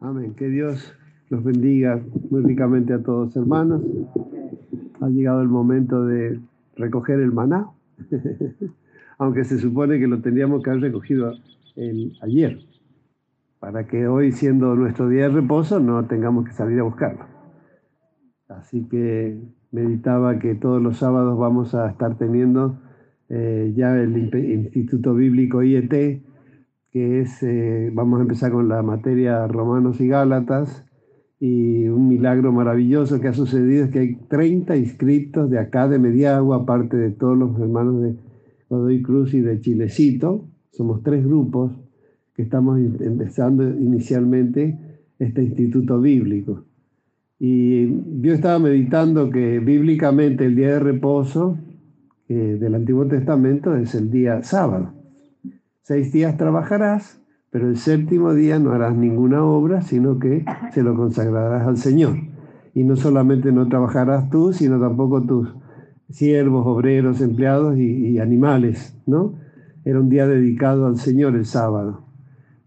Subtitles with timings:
[0.00, 0.34] Amén.
[0.34, 0.96] Que Dios
[1.28, 3.82] los bendiga muy ricamente a todos, hermanos.
[5.00, 6.40] Ha llegado el momento de
[6.76, 7.68] recoger el maná,
[9.18, 11.34] aunque se supone que lo tendríamos que haber recogido
[12.22, 12.60] ayer,
[13.58, 17.26] para que hoy, siendo nuestro día de reposo, no tengamos que salir a buscarlo.
[18.48, 19.38] Así que
[19.70, 22.80] meditaba que todos los sábados vamos a estar teniendo
[23.28, 26.22] eh, ya el Instituto Bíblico IET
[26.90, 30.84] que es, eh, vamos a empezar con la materia Romanos y Gálatas,
[31.38, 35.98] y un milagro maravilloso que ha sucedido es que hay 30 inscritos de acá de
[35.98, 38.14] Mediagua, aparte de todos los hermanos de
[38.68, 41.72] Godoy Cruz y de Chilecito, somos tres grupos
[42.34, 44.78] que estamos empezando inicialmente
[45.18, 46.64] este instituto bíblico.
[47.38, 51.56] Y yo estaba meditando que bíblicamente el día de reposo
[52.28, 54.99] del Antiguo Testamento es el día sábado.
[55.82, 57.20] Seis días trabajarás,
[57.50, 62.16] pero el séptimo día no harás ninguna obra, sino que se lo consagrarás al Señor.
[62.74, 65.54] Y no solamente no trabajarás tú, sino tampoco tus
[66.10, 69.34] siervos, obreros, empleados y, animales, ¿no?
[69.84, 72.04] Era un día dedicado al Señor el sábado.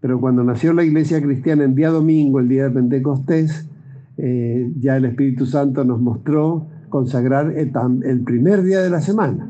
[0.00, 3.70] Pero cuando nació la iglesia cristiana el día domingo, el día de Pentecostés,
[4.18, 7.72] eh, ya el Espíritu Santo nos mostró consagrar el,
[8.04, 9.48] el primer día de la semana.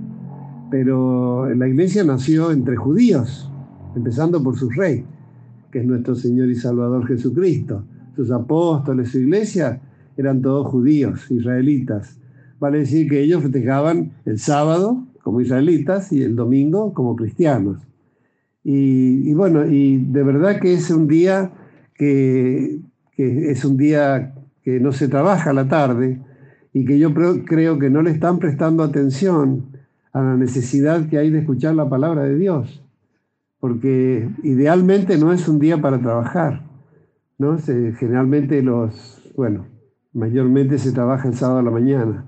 [0.70, 3.50] Pero la iglesia nació entre judíos,
[3.96, 5.04] empezando por su rey,
[5.70, 7.84] que es nuestro Señor y Salvador Jesucristo.
[8.14, 9.80] Sus apóstoles, su iglesia,
[10.16, 12.18] eran todos judíos, israelitas.
[12.60, 17.78] Vale decir que ellos festejaban el sábado como israelitas y el domingo como cristianos.
[18.62, 21.52] Y, bueno, y de verdad que es un día
[21.94, 22.80] que,
[23.14, 26.20] que, es un día que no se trabaja a la tarde
[26.72, 29.66] y que yo creo que no le están prestando atención
[30.12, 32.83] a la necesidad que hay de escuchar la palabra de Dios
[33.64, 36.66] porque idealmente no es un día para trabajar,
[37.38, 37.56] ¿no?
[37.56, 39.64] generalmente los, bueno,
[40.12, 42.26] mayormente se trabaja el sábado a la mañana,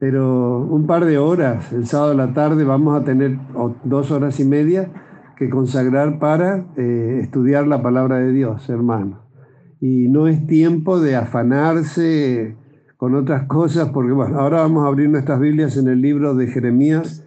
[0.00, 3.38] pero un par de horas, el sábado a la tarde vamos a tener
[3.84, 4.90] dos horas y media
[5.36, 9.20] que consagrar para eh, estudiar la palabra de Dios, hermano.
[9.80, 12.56] Y no es tiempo de afanarse
[12.96, 16.48] con otras cosas, porque bueno, ahora vamos a abrir nuestras Biblias en el libro de
[16.48, 17.24] Jeremías,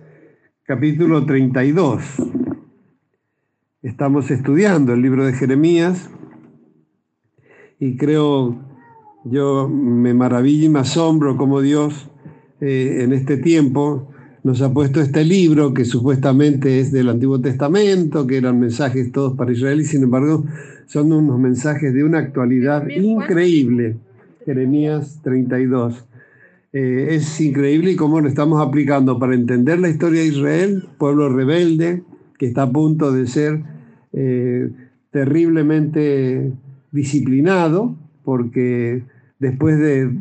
[0.66, 2.49] capítulo 32.
[3.82, 6.10] Estamos estudiando el libro de Jeremías
[7.80, 8.60] y creo,
[9.24, 12.12] yo me maravillo y me asombro como Dios
[12.60, 14.12] eh, en este tiempo
[14.44, 19.38] nos ha puesto este libro que supuestamente es del Antiguo Testamento, que eran mensajes todos
[19.38, 20.44] para Israel y sin embargo
[20.86, 23.96] son unos mensajes de una actualidad increíble.
[24.46, 26.06] Jeremías 32.
[26.74, 31.30] Eh, es increíble y cómo lo estamos aplicando para entender la historia de Israel, pueblo
[31.30, 32.04] rebelde,
[32.40, 33.62] que está a punto de ser
[34.14, 34.72] eh,
[35.12, 36.54] terriblemente
[36.92, 39.04] disciplinado, porque
[39.38, 40.18] después de,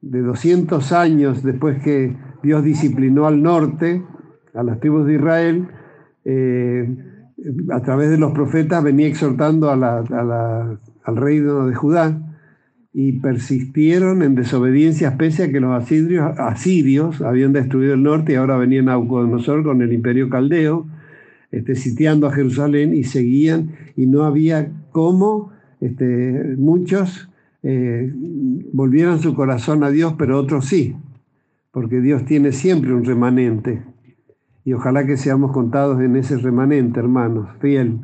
[0.00, 4.02] de 200 años, después que Dios disciplinó al norte,
[4.54, 5.68] a las tribus de Israel,
[6.24, 6.96] eh,
[7.72, 12.16] a través de los profetas venía exhortando al reino de Judá
[12.92, 18.36] y persistieron en desobediencia pese a que los asirios, asirios habían destruido el norte y
[18.36, 20.86] ahora venían a Nabucodonosor con el imperio caldeo
[21.54, 27.30] este, sitiando a Jerusalén y seguían y no había cómo este, muchos
[27.62, 28.12] eh,
[28.72, 30.96] volvieran su corazón a Dios, pero otros sí,
[31.70, 33.82] porque Dios tiene siempre un remanente.
[34.64, 38.00] Y ojalá que seamos contados en ese remanente, hermanos, fiel,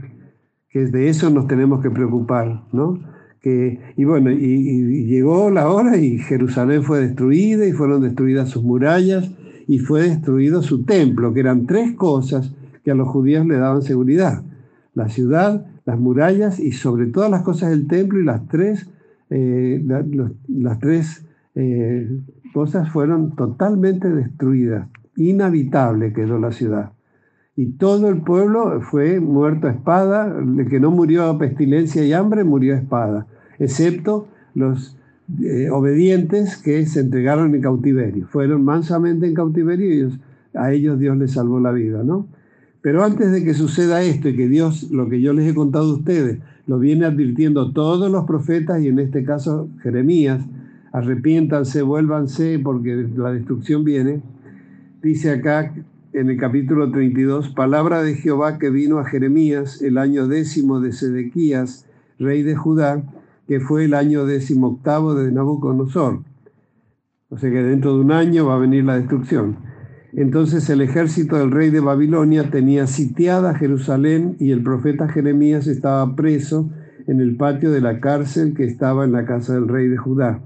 [0.68, 3.00] que de eso nos tenemos que preocupar, ¿no?
[3.40, 8.62] Que, y bueno, y llegó la hora y Jerusalén fue destruida y fueron destruidas sus
[8.62, 9.28] murallas
[9.66, 13.82] y fue destruido su templo, que eran tres cosas que a los judíos le daban
[13.82, 14.42] seguridad.
[14.94, 18.88] La ciudad, las murallas y sobre todas las cosas del templo y las tres,
[19.30, 19.84] eh,
[20.48, 22.08] las tres eh,
[22.52, 24.88] cosas fueron totalmente destruidas.
[25.16, 26.92] Inhabitable quedó la ciudad.
[27.56, 30.34] Y todo el pueblo fue muerto a espada.
[30.38, 33.26] El que no murió a pestilencia y hambre murió a espada,
[33.58, 34.96] excepto los
[35.42, 38.26] eh, obedientes que se entregaron en cautiverio.
[38.28, 40.20] Fueron mansamente en cautiverio y
[40.54, 42.26] a ellos Dios les salvó la vida, ¿no?
[42.82, 45.90] Pero antes de que suceda esto y que Dios, lo que yo les he contado
[45.90, 50.44] a ustedes, lo viene advirtiendo todos los profetas y en este caso Jeremías,
[50.92, 54.22] arrepiéntanse, vuélvanse porque la destrucción viene,
[55.02, 55.74] dice acá
[56.12, 60.92] en el capítulo 32, palabra de Jehová que vino a Jeremías el año décimo de
[60.92, 61.86] Sedequías,
[62.18, 63.02] rey de Judá,
[63.46, 66.20] que fue el año décimo octavo de Nabucodonosor.
[67.28, 69.56] O sea que dentro de un año va a venir la destrucción.
[70.12, 76.16] Entonces el ejército del rey de Babilonia tenía sitiada Jerusalén y el profeta Jeremías estaba
[76.16, 76.70] preso
[77.06, 80.40] en el patio de la cárcel que estaba en la casa del rey de Judá.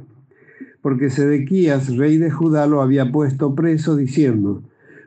[0.82, 4.62] Porque Sedequías, rey de Judá, lo había puesto preso diciendo,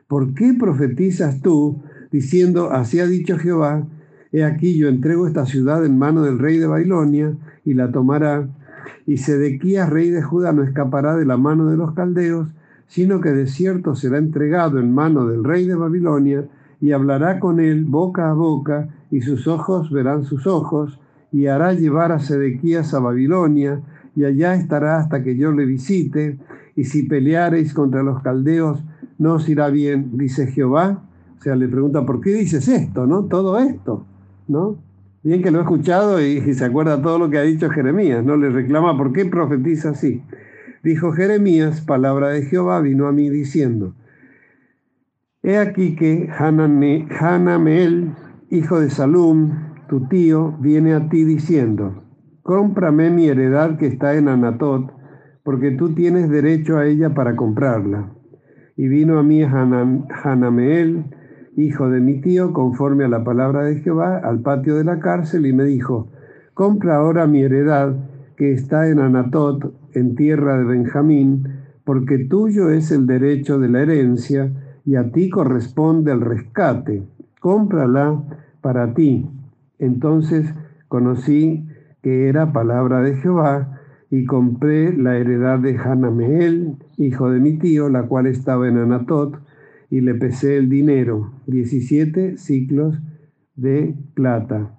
[0.08, 3.86] ¿por qué profetizas tú diciendo, así ha dicho Jehová,
[4.32, 7.34] he aquí yo entrego esta ciudad en mano del rey de Babilonia
[7.64, 8.48] y la tomará,
[9.06, 12.48] y Sedequías, rey de Judá, no escapará de la mano de los caldeos,
[12.88, 16.44] sino que de cierto será entregado en mano del rey de Babilonia,
[16.80, 20.98] y hablará con él boca a boca, y sus ojos verán sus ojos,
[21.30, 23.80] y hará llevar a Sedequías a Babilonia,
[24.16, 26.38] y allá estará hasta que yo le visite,
[26.74, 28.82] y si peleareis contra los caldeos,
[29.18, 31.02] no os irá bien, dice Jehová.
[31.38, 33.24] O sea, le pregunta, ¿por qué dices esto, no?
[33.24, 34.04] Todo esto,
[34.48, 34.76] ¿no?
[35.22, 38.24] Bien que lo he escuchado y, y se acuerda todo lo que ha dicho Jeremías,
[38.24, 38.36] ¿no?
[38.36, 40.22] Le reclama, ¿por qué profetiza así?
[40.82, 43.94] Dijo Jeremías, palabra de Jehová vino a mí diciendo,
[45.42, 48.14] He aquí que Hanameel,
[48.50, 52.04] hijo de Salum, tu tío, viene a ti diciendo,
[52.42, 54.92] cómprame mi heredad que está en Anatot,
[55.42, 58.12] porque tú tienes derecho a ella para comprarla.
[58.76, 61.06] Y vino a mí Hanameel,
[61.56, 65.46] hijo de mi tío, conforme a la palabra de Jehová, al patio de la cárcel,
[65.46, 66.12] y me dijo,
[66.54, 67.96] compra ahora mi heredad
[68.36, 71.48] que está en Anatot, en tierra de Benjamín,
[71.84, 74.52] porque tuyo es el derecho de la herencia,
[74.84, 77.02] y a ti corresponde el rescate.
[77.40, 78.22] Cómprala
[78.60, 79.26] para ti.
[79.78, 80.54] Entonces
[80.88, 81.66] conocí
[82.02, 83.80] que era palabra de Jehová
[84.10, 89.38] y compré la heredad de Hanameel, hijo de mi tío, la cual estaba en Anatot,
[89.90, 92.98] y le pesé el dinero, 17 ciclos
[93.56, 94.74] de plata.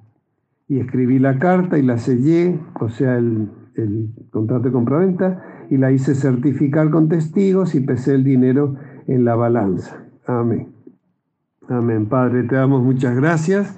[0.68, 3.50] Y escribí la carta y la sellé, o sea, el,
[3.80, 8.76] el contrato de compraventa, y la hice certificar con testigos y pesé el dinero
[9.08, 10.04] en la balanza.
[10.26, 10.70] Amén.
[11.68, 12.08] Amén.
[12.08, 13.78] Padre, te damos muchas gracias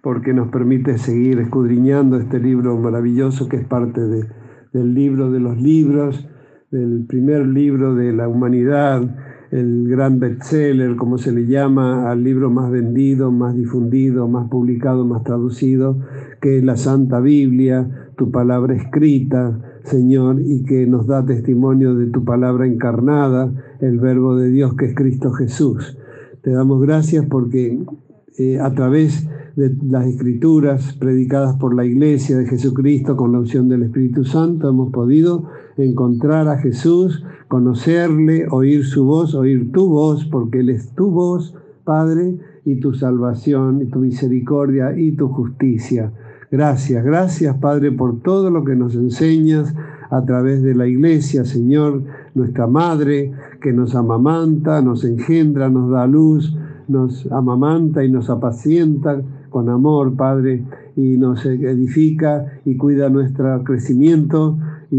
[0.00, 4.24] porque nos permite seguir escudriñando este libro maravilloso que es parte de,
[4.72, 6.28] del libro de los libros,
[6.70, 9.02] del primer libro de la humanidad,
[9.50, 15.04] el gran bestseller, como se le llama, al libro más vendido, más difundido, más publicado,
[15.04, 15.98] más traducido,
[16.40, 22.06] que es la Santa Biblia, tu palabra escrita, Señor, y que nos da testimonio de
[22.06, 25.98] tu palabra encarnada, el Verbo de Dios que es Cristo Jesús.
[26.42, 27.78] Te damos gracias porque
[28.38, 33.68] eh, a través de las escrituras predicadas por la Iglesia de Jesucristo con la unción
[33.68, 35.48] del Espíritu Santo hemos podido
[35.78, 41.54] encontrar a Jesús, conocerle, oír su voz, oír tu voz, porque Él es tu voz,
[41.84, 46.12] Padre, y tu salvación, y tu misericordia, y tu justicia.
[46.56, 49.74] Gracias, gracias Padre por todo lo que nos enseñas
[50.08, 52.02] a través de la iglesia, Señor,
[52.34, 53.30] nuestra Madre,
[53.60, 56.56] que nos amamanta, nos engendra, nos da luz,
[56.88, 59.20] nos amamanta y nos apacienta
[59.50, 60.64] con amor, Padre,
[60.96, 64.56] y nos edifica y cuida nuestro crecimiento
[64.90, 64.96] y,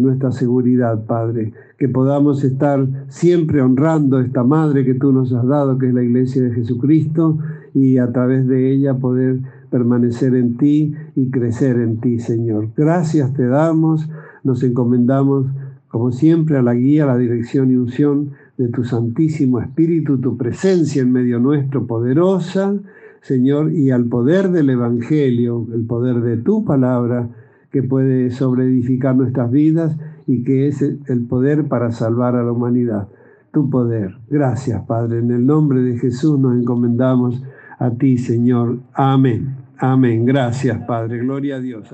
[0.00, 1.52] nuestra seguridad, Padre.
[1.78, 6.02] Que podamos estar siempre honrando esta Madre que tú nos has dado, que es la
[6.02, 7.38] Iglesia de Jesucristo,
[7.74, 9.38] y a través de ella poder
[9.76, 12.70] permanecer en ti y crecer en ti, Señor.
[12.74, 14.08] Gracias te damos,
[14.42, 15.48] nos encomendamos,
[15.88, 21.02] como siempre, a la guía, la dirección y unción de tu Santísimo Espíritu, tu presencia
[21.02, 22.74] en medio nuestro poderosa,
[23.20, 27.28] Señor, y al poder del Evangelio, el poder de tu palabra,
[27.70, 29.94] que puede sobreedificar nuestras vidas
[30.26, 33.08] y que es el poder para salvar a la humanidad.
[33.52, 34.16] Tu poder.
[34.30, 35.18] Gracias, Padre.
[35.18, 37.42] En el nombre de Jesús nos encomendamos
[37.78, 38.78] a ti, Señor.
[38.94, 39.65] Amén.
[39.78, 40.24] Amén.
[40.24, 41.18] Gracias, Padre.
[41.18, 41.88] Gloria a Dios.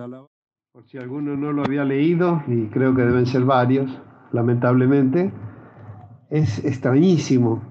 [0.73, 4.01] Por si alguno no lo había leído, y creo que deben ser varios,
[4.33, 5.33] lamentablemente,
[6.31, 7.63] es extrañísimo,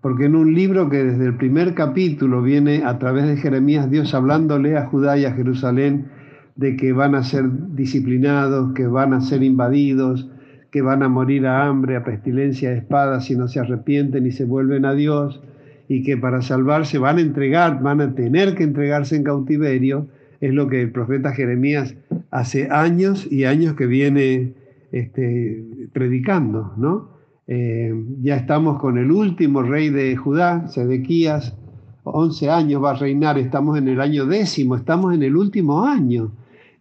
[0.00, 4.14] porque en un libro que desde el primer capítulo viene a través de Jeremías, Dios
[4.14, 6.10] hablándole a Judá y a Jerusalén
[6.54, 10.30] de que van a ser disciplinados, que van a ser invadidos,
[10.70, 14.30] que van a morir a hambre, a pestilencia, a espada, si no se arrepienten y
[14.30, 15.42] se vuelven a Dios
[15.88, 20.06] y que para salvarse van a entregar, van a tener que entregarse en cautiverio,
[20.40, 21.94] es lo que el profeta Jeremías
[22.30, 24.52] hace años y años que viene
[24.92, 27.08] este, predicando, ¿no?
[27.46, 31.56] Eh, ya estamos con el último rey de Judá, Sedequías,
[32.04, 36.32] 11 años va a reinar, estamos en el año décimo, estamos en el último año.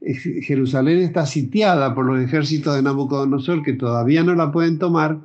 [0.01, 5.19] Jerusalén está sitiada por los ejércitos de Nabucodonosor que todavía no la pueden tomar,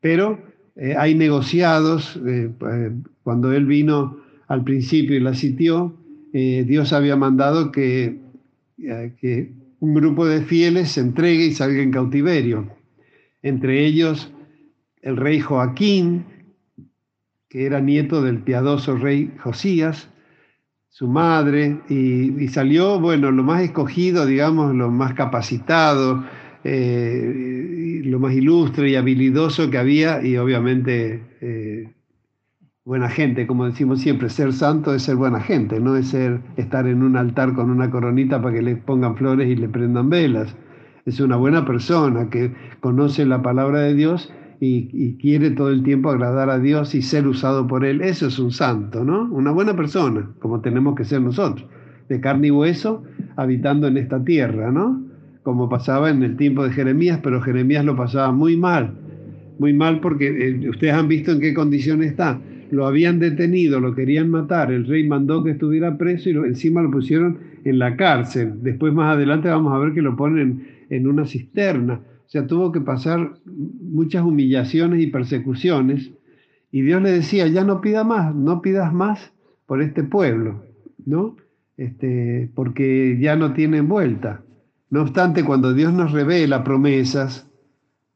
[0.00, 0.38] pero
[0.82, 2.90] eh, hay negociados, eh, eh,
[3.22, 4.16] cuando él vino
[4.48, 5.94] al principio y la sitió,
[6.32, 8.18] Dios había mandado que,
[8.78, 12.68] que un grupo de fieles se entregue y salga en cautiverio.
[13.42, 14.32] Entre ellos
[15.02, 16.24] el rey Joaquín,
[17.48, 20.08] que era nieto del piadoso rey Josías,
[20.88, 26.24] su madre, y, salió, bueno, lo más escogido, digamos, lo más capacitado,
[28.04, 31.92] lo más ilustre y habilidoso que había, y obviamente eh,
[32.84, 36.86] buena gente, como decimos siempre, ser santo es ser buena gente, no es ser estar
[36.86, 40.56] en un altar con una coronita para que le pongan flores y le prendan velas.
[41.06, 46.10] Es una buena persona que conoce la palabra de Dios y, quiere todo el tiempo
[46.10, 48.02] agradar a Dios y ser usado por Él.
[48.02, 49.24] Eso es un santo, ¿no?
[49.32, 51.66] Una buena persona, como tenemos que ser nosotros,
[52.08, 53.02] de carne y hueso,
[53.36, 55.09] habitando en esta tierra, ¿no?
[55.42, 58.94] Como pasaba en el tiempo de Jeremías, pero Jeremías lo pasaba muy mal,
[59.58, 62.40] muy mal porque eh, ustedes han visto en qué condición está.
[62.70, 66.90] Lo habían detenido, lo querían matar, el rey mandó que estuviera preso y encima lo
[66.90, 68.54] pusieron en la cárcel.
[68.62, 71.94] Después más adelante vamos a ver que lo ponen en una cisterna.
[71.94, 76.12] O sea, tuvo que pasar muchas humillaciones y persecuciones.
[76.70, 79.32] Y Dios le decía, ya no pida más, no pidas más
[79.66, 80.64] por este pueblo,
[81.04, 81.36] ¿no?
[81.76, 84.42] Este, porque ya no tienen vuelta.
[84.90, 87.48] No obstante, cuando Dios nos revela promesas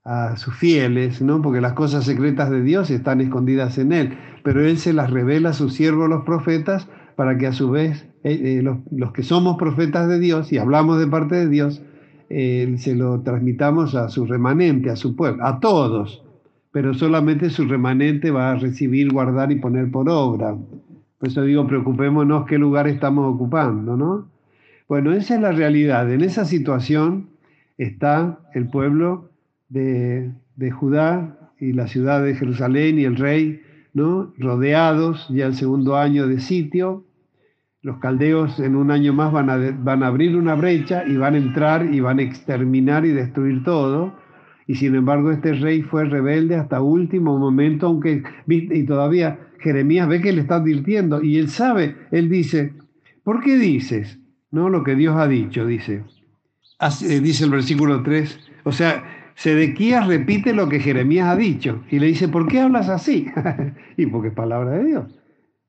[0.04, 1.40] a sus fieles, ¿no?
[1.40, 5.50] Porque las cosas secretas de Dios están escondidas en Él, pero Él se las revela
[5.50, 9.22] a sus siervos los profetas para que a su vez eh, eh, los, los que
[9.22, 11.82] somos profetas de Dios y hablamos de parte de Dios,
[12.28, 16.24] se lo transmitamos a su remanente, a su pueblo, a todos,
[16.72, 20.56] pero solamente su remanente va a recibir, guardar y poner por obra.
[21.18, 24.33] Por eso digo, preocupémonos qué lugar estamos ocupando, ¿no?
[24.86, 26.12] Bueno, esa es la realidad.
[26.12, 27.30] En esa situación
[27.78, 29.30] está el pueblo
[29.70, 33.62] de, de Judá y la ciudad de Jerusalén y el rey,
[33.94, 34.34] ¿no?
[34.38, 37.04] Rodeados ya el segundo año de sitio,
[37.80, 41.34] los caldeos en un año más van a, van a abrir una brecha y van
[41.34, 44.14] a entrar y van a exterminar y destruir todo.
[44.66, 50.20] Y sin embargo este rey fue rebelde hasta último momento, aunque y todavía Jeremías ve
[50.20, 52.74] que le está advirtiendo y él sabe, él dice,
[53.22, 54.18] ¿por qué dices?
[54.54, 56.04] No lo que Dios ha dicho, dice.
[56.78, 58.38] Así, dice el versículo 3.
[58.62, 59.02] O sea,
[59.34, 63.26] Sedequías repite lo que Jeremías ha dicho y le dice, ¿por qué hablas así?
[63.96, 65.04] y porque es palabra de Dios.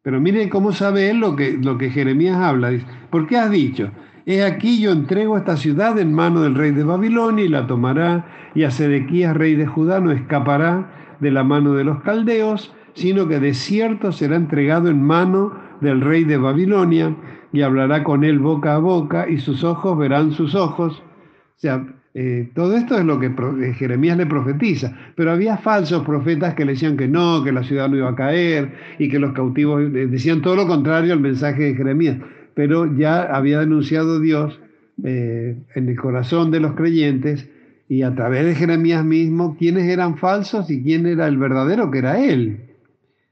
[0.03, 2.69] Pero miren cómo sabe él lo que, lo que Jeremías habla.
[2.69, 3.89] Dice, ¿por qué has dicho?
[4.27, 8.51] He aquí yo entrego esta ciudad en mano del rey de Babilonia y la tomará,
[8.53, 13.27] y a Sedequías, rey de Judá, no escapará de la mano de los caldeos, sino
[13.27, 17.15] que de cierto será entregado en mano del rey de Babilonia,
[17.55, 21.01] y hablará con él boca a boca, y sus ojos verán sus ojos.
[21.01, 26.03] O sea, eh, todo esto es lo que eh, Jeremías le profetiza, pero había falsos
[26.05, 29.19] profetas que le decían que no, que la ciudad no iba a caer y que
[29.19, 32.17] los cautivos eh, decían todo lo contrario al mensaje de Jeremías,
[32.55, 34.59] pero ya había denunciado Dios
[35.03, 37.49] en el corazón de los creyentes
[37.89, 41.97] y a través de Jeremías mismo quiénes eran falsos y quién era el verdadero, que
[41.97, 42.61] era él,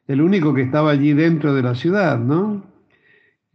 [0.10, 2.73] el único que estaba allí dentro de la ciudad, ¿no?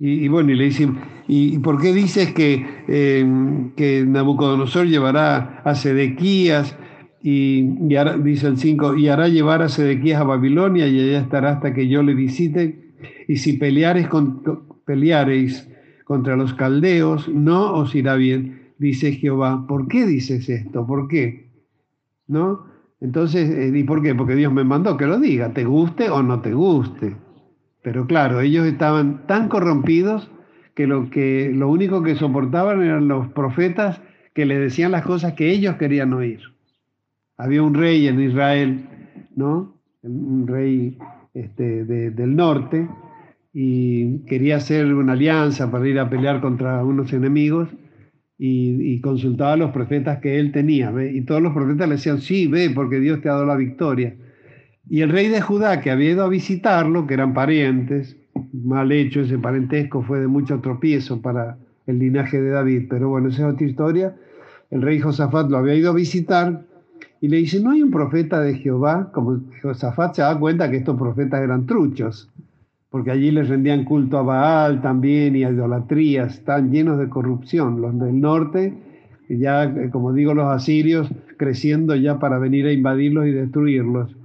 [0.01, 3.27] Y, bueno, y le dicen, ¿y por qué dices que, eh,
[3.75, 6.77] que Nabucodonosor llevará a Sedequías?
[7.21, 11.51] Y, hará, dice el 5, y hará llevar a Sedequías a Babilonia y allá estará
[11.51, 12.95] hasta que yo le visite.
[13.27, 14.43] Y si peleares, con,
[14.85, 15.69] peleareis
[16.05, 19.67] contra los caldeos, no os irá bien, dice Jehová.
[19.67, 20.87] ¿Por qué dices esto?
[20.87, 21.51] ¿Por qué?
[22.29, 22.67] ¿No?
[23.01, 24.15] Entonces, eh, ¿y por qué?
[24.15, 27.17] Porque Dios me mandó que lo diga, te guste o no te guste.
[27.89, 30.31] Pero claro, ellos estaban tan corrompidos
[30.75, 34.03] que lo, que lo único que soportaban eran los profetas
[34.35, 36.39] que les decían las cosas que ellos querían oír.
[37.39, 38.85] Había un rey en Israel,
[39.37, 39.81] ¿no?
[40.03, 40.99] Un rey
[41.33, 42.87] este, del norte,
[43.55, 47.71] y quería hacer una alianza para ir a pelear contra unos enemigos
[48.37, 50.93] y, y, consultaba a los profetas que él tenía.
[51.11, 54.15] Y todos los profetas le decían, sí, ve, porque Dios te ha dado la victoria.
[54.91, 58.17] Y el rey de Judá, que había ido a visitarlo, que eran parientes,
[58.53, 63.29] mal hecho ese parentesco, fue de mucho tropiezo para el linaje de David, pero bueno,
[63.29, 64.17] esa es otra historia.
[64.71, 66.65] El rey Josafat lo había ido a visitar
[67.21, 69.11] y le dice, ¿no hay un profeta de Jehová?
[69.13, 72.31] Como Josafat se da cuenta que estos profetas eran truchos,
[72.91, 77.81] porque allí les rendían culto a Baal también y a idolatrías, están llenos de corrupción.
[77.81, 78.75] Los del norte,
[79.29, 84.18] ya eh, como digo, los asirios creciendo ya para venir a invadirlos y destruirlos.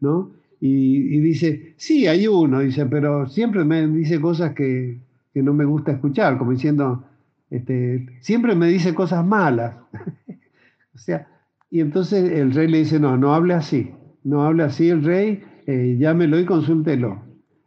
[0.00, 0.32] ¿No?
[0.60, 4.98] Y, dice, sí, hay uno, dice, pero siempre me dice cosas que,
[5.34, 7.04] no me gusta escuchar, como diciendo,
[7.48, 9.76] este, siempre me dice cosas malas.
[10.94, 11.28] o sea,
[11.70, 13.92] y entonces el rey le dice, no, no hable así,
[14.24, 17.22] no hable así el rey, eh, llámelo y consúltelo.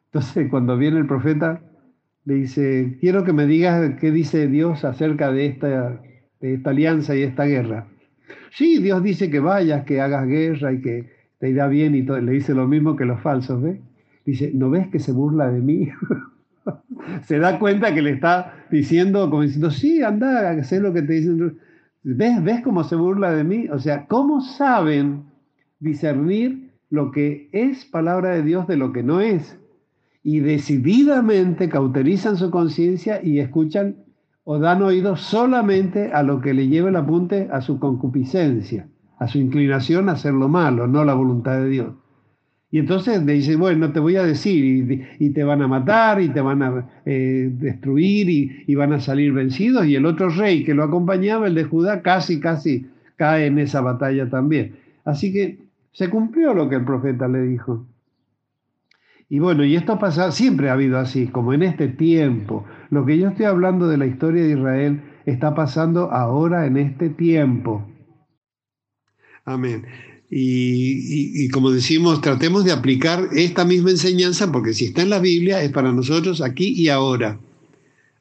[0.07, 1.61] Entonces cuando viene el profeta,
[2.25, 6.01] le dice, quiero que me digas qué dice Dios acerca de esta,
[6.41, 7.87] de esta alianza y esta guerra.
[8.51, 12.21] Sí, Dios dice que vayas, que hagas guerra y que te irá bien y todo.
[12.21, 13.79] le dice lo mismo que los falsos, ¿ves?
[14.25, 15.89] Dice, ¿no ves que se burla de mí?
[17.23, 21.13] Se da cuenta que le está diciendo, como diciendo, sí, anda, sé lo que te
[21.13, 21.57] dicen.
[22.03, 23.67] ¿Ves, ¿Ves cómo se burla de mí?
[23.69, 25.23] O sea, ¿cómo saben
[25.79, 29.57] discernir lo que es palabra de Dios de lo que no es?
[30.21, 33.95] Y decididamente cauterizan su conciencia y escuchan
[34.43, 38.87] o dan oído solamente a lo que le lleva el apunte a su concupiscencia,
[39.21, 41.93] a su inclinación a hacer lo malo, no la voluntad de Dios.
[42.71, 46.29] Y entonces le dice, bueno, te voy a decir, y, te van a matar, y
[46.29, 49.85] te van a eh, destruir, y, van a salir vencidos.
[49.85, 53.81] Y el otro rey que lo acompañaba, el de Judá, casi, casi cae en esa
[53.81, 54.77] batalla también.
[55.05, 55.59] Así que
[55.91, 57.85] se cumplió lo que el profeta le dijo.
[59.29, 62.65] Y bueno, y esto pasa, siempre ha habido así, como en este tiempo.
[62.89, 67.09] Lo que yo estoy hablando de la historia de Israel está pasando ahora en este
[67.09, 67.85] tiempo.
[69.45, 69.85] Amén.
[70.33, 75.61] Y, como decimos, tratemos de aplicar esta misma enseñanza, porque si está en la Biblia
[75.61, 77.37] es para nosotros aquí y ahora.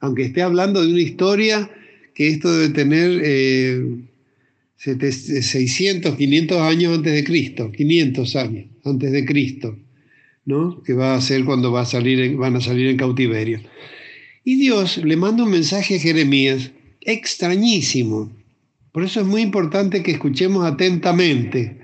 [0.01, 1.71] Aunque esté hablando de una historia
[2.13, 3.21] que esto debe tener
[4.75, 9.77] 600, 500 años antes de Cristo, 500 años antes de Cristo,
[10.43, 10.83] ¿no?
[10.83, 13.61] que va a ser cuando va a salir, van a salir en cautiverio.
[14.43, 18.31] Y Dios le manda un mensaje a Jeremías extrañísimo.
[18.91, 21.77] Por eso es muy importante que escuchemos atentamente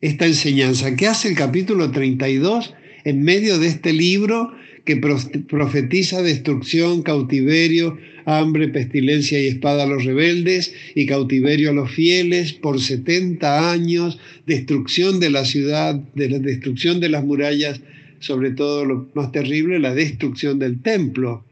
[0.00, 0.96] esta enseñanza.
[0.96, 4.52] ¿Qué hace el capítulo 32 en medio de este libro
[4.84, 11.90] que profetiza destrucción, cautiverio, hambre, pestilencia y espada a los rebeldes y cautiverio a los
[11.90, 17.80] fieles por 70 años, destrucción de la ciudad, de la destrucción de las murallas,
[18.18, 21.44] sobre todo lo más terrible, la destrucción del templo,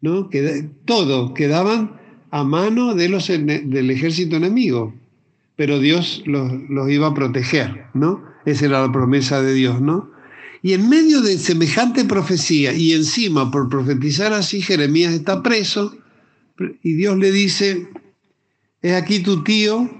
[0.00, 0.28] ¿no?
[0.84, 2.01] Todo quedaban
[2.32, 4.92] a mano de los, del ejército enemigo
[5.56, 6.50] pero Dios los,
[6.90, 8.24] iba a proteger, ¿no?
[8.44, 10.10] Esa era la promesa de Dios, ¿no?
[10.62, 15.96] Y en medio de semejante profecía y encima por profetizar así, Jeremías está preso
[16.82, 17.88] y Dios le dice,
[18.80, 19.90] es aquí tu tío,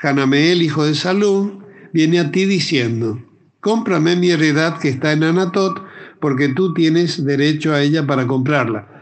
[0.00, 1.52] Hanameel, hijo de Salud,
[1.92, 3.22] viene a ti diciendo,
[3.60, 5.84] cómprame mi heredad que está en Anatot,
[6.20, 8.95] porque tú tienes derecho a ella para comprarla.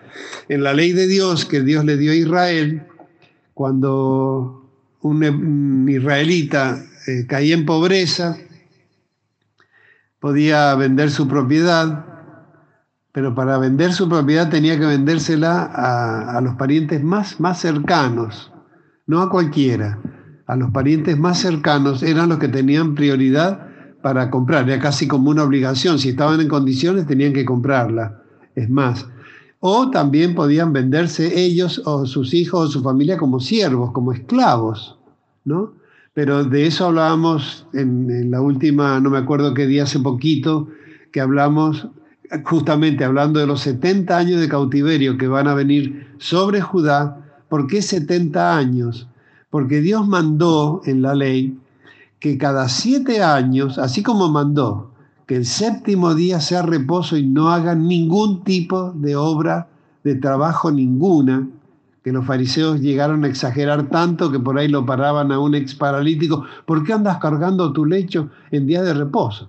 [0.48, 2.82] En la ley de Dios que Dios le dio a Israel,
[3.54, 8.36] cuando un, israelita eh, caía en pobreza,
[10.18, 12.06] podía vender su propiedad,
[13.12, 18.50] pero para vender su propiedad tenía que vendérsela a, los parientes más, más cercanos,
[19.06, 19.98] no a cualquiera.
[20.46, 23.68] A los parientes más cercanos eran los que tenían prioridad
[24.02, 28.22] para comprar, era casi como una obligación, si estaban en condiciones tenían que comprarla.
[28.54, 29.06] Es más,
[29.66, 34.98] o también podían venderse ellos o sus hijos o su familia como siervos, como esclavos,
[35.46, 35.72] ¿no?
[36.12, 40.68] Pero de eso hablábamos en, la última, no me acuerdo qué día, hace poquito,
[41.10, 41.88] que hablamos
[42.44, 47.24] justamente hablando de los 70 años de cautiverio que van a venir sobre Judá.
[47.48, 49.08] ¿Por qué 70 años?
[49.48, 51.56] Porque Dios mandó en la ley
[52.20, 54.90] que cada siete años, así como mandó
[55.26, 59.68] que el séptimo día sea reposo y no hagan ningún tipo de obra,
[60.02, 61.48] de trabajo ninguna,
[62.02, 65.74] que los fariseos llegaron a exagerar tanto que por ahí lo paraban a un ex
[65.74, 69.48] paralítico, ¿por qué andas cargando tu lecho en día de reposo?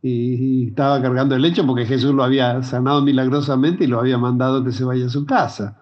[0.00, 4.62] Y, estaba cargando el lecho porque Jesús lo había sanado milagrosamente y lo había mandado
[4.62, 5.76] que se vaya a su casa.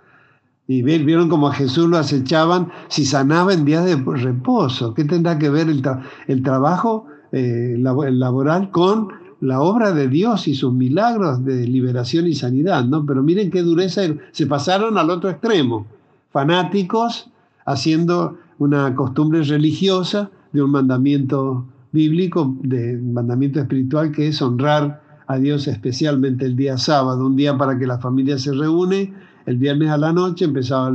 [0.66, 4.94] Y vieron como a Jesús lo acechaban si sanaba en días de reposo.
[4.94, 10.72] ¿Qué tendrá que ver el, trabajo eh, laboral con la obra de Dios y sus
[10.72, 13.04] milagros de liberación y sanidad, ¿no?
[13.04, 15.86] Pero miren qué dureza, se pasaron al otro extremo,
[16.30, 17.30] fanáticos
[17.64, 25.02] haciendo una costumbre religiosa de un mandamiento bíblico, de un mandamiento espiritual que es honrar
[25.26, 29.12] a Dios especialmente el día sábado, un día para que la familia se reúne,
[29.44, 30.88] el viernes a la noche empezaba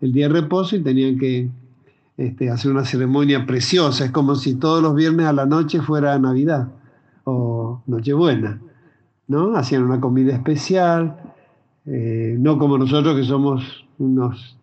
[0.00, 1.48] el, día de reposo y tenían que
[2.16, 6.18] este, hacer una ceremonia preciosa, es como si todos los viernes a la noche fuera
[6.18, 6.68] Navidad
[7.26, 8.60] o Nochebuena,
[9.26, 9.56] ¿no?
[9.56, 11.16] Hacían una comida especial,
[11.84, 14.56] eh, no como nosotros que somos unos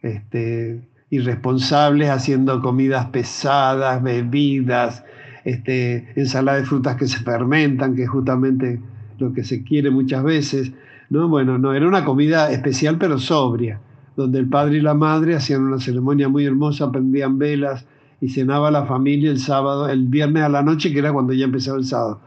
[0.00, 5.04] este, irresponsables haciendo comidas pesadas, bebidas,
[5.44, 8.80] este, ensalada de frutas que se fermentan, que es justamente
[9.18, 10.72] lo que se quiere muchas veces.
[11.10, 11.26] ¿no?
[11.28, 13.80] Bueno, no, era una comida especial pero sobria,
[14.16, 17.86] donde el padre y la madre hacían una ceremonia muy hermosa, prendían velas,
[18.24, 21.44] y cenaba la familia el sábado, el viernes a la noche, que era cuando ya
[21.44, 22.22] empezaba el sábado.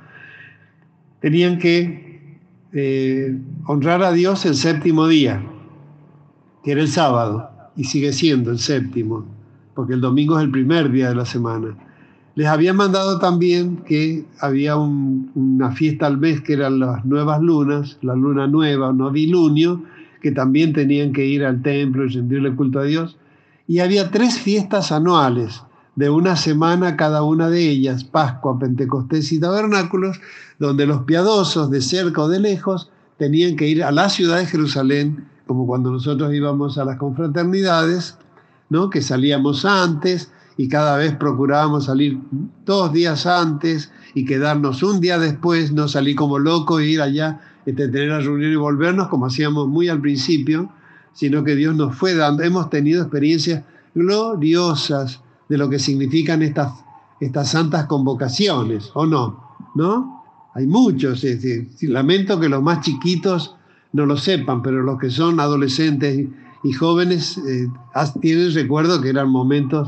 [1.22, 2.38] Tenían que
[2.72, 5.44] eh, honrar a Dios el séptimo día,
[6.64, 9.26] que era el sábado, y sigue siendo el séptimo,
[9.74, 11.76] porque el domingo es el primer día de la semana.
[12.36, 17.98] les había mandado también que había una fiesta al mes que eran las nuevas lunas,
[18.04, 19.82] la luna nueva, novilunio,
[20.22, 23.18] que también tenían que ir al templo y rendirle culto a Dios.
[23.66, 25.64] Y había tres fiestas anuales,
[25.98, 30.22] de una semana cada una de ellas, Pascua, Pentecostés y Tabernáculos,
[30.60, 34.46] donde los piadosos de cerca o de lejos tenían que ir a la ciudad de
[34.46, 38.16] Jerusalén, como cuando nosotros íbamos a las confraternidades,
[38.70, 38.92] ¿no?
[38.92, 42.20] que salíamos antes y cada vez procurábamos salir
[42.64, 47.42] dos días antes y quedarnos un día después, no salir como loco e ir allá,
[47.66, 50.70] este, tener la reunión y volvernos como hacíamos muy al principio,
[51.14, 53.64] sino que Dios nos fue dando, hemos tenido experiencias
[53.96, 56.74] gloriosas de lo que significan estas,
[57.20, 59.56] estas santas convocaciones, ¿o no?
[59.76, 60.24] ¿No?
[60.54, 61.24] Hay muchos,
[61.82, 63.56] lamento que los más chiquitos
[63.94, 66.28] no lo sepan, pero los que son adolescentes
[66.64, 67.70] y jóvenes eh,
[68.22, 69.88] tienen recuerdo que eran momentos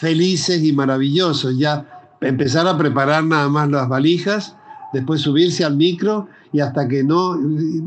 [0.00, 1.56] felices y maravillosos.
[1.58, 4.56] Ya empezar a preparar nada más las valijas,
[4.92, 7.38] después subirse al micro y hasta que no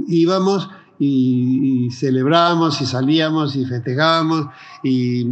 [0.08, 4.48] íbamos y, celebrábamos y salíamos y festejábamos
[4.84, 5.28] y,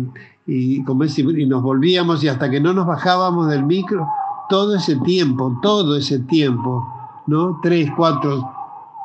[0.47, 4.07] y, y nos volvíamos y hasta que no nos bajábamos del micro,
[4.49, 6.87] todo ese tiempo, todo ese tiempo,
[7.27, 7.59] ¿no?
[7.61, 8.49] Tres, cuatro,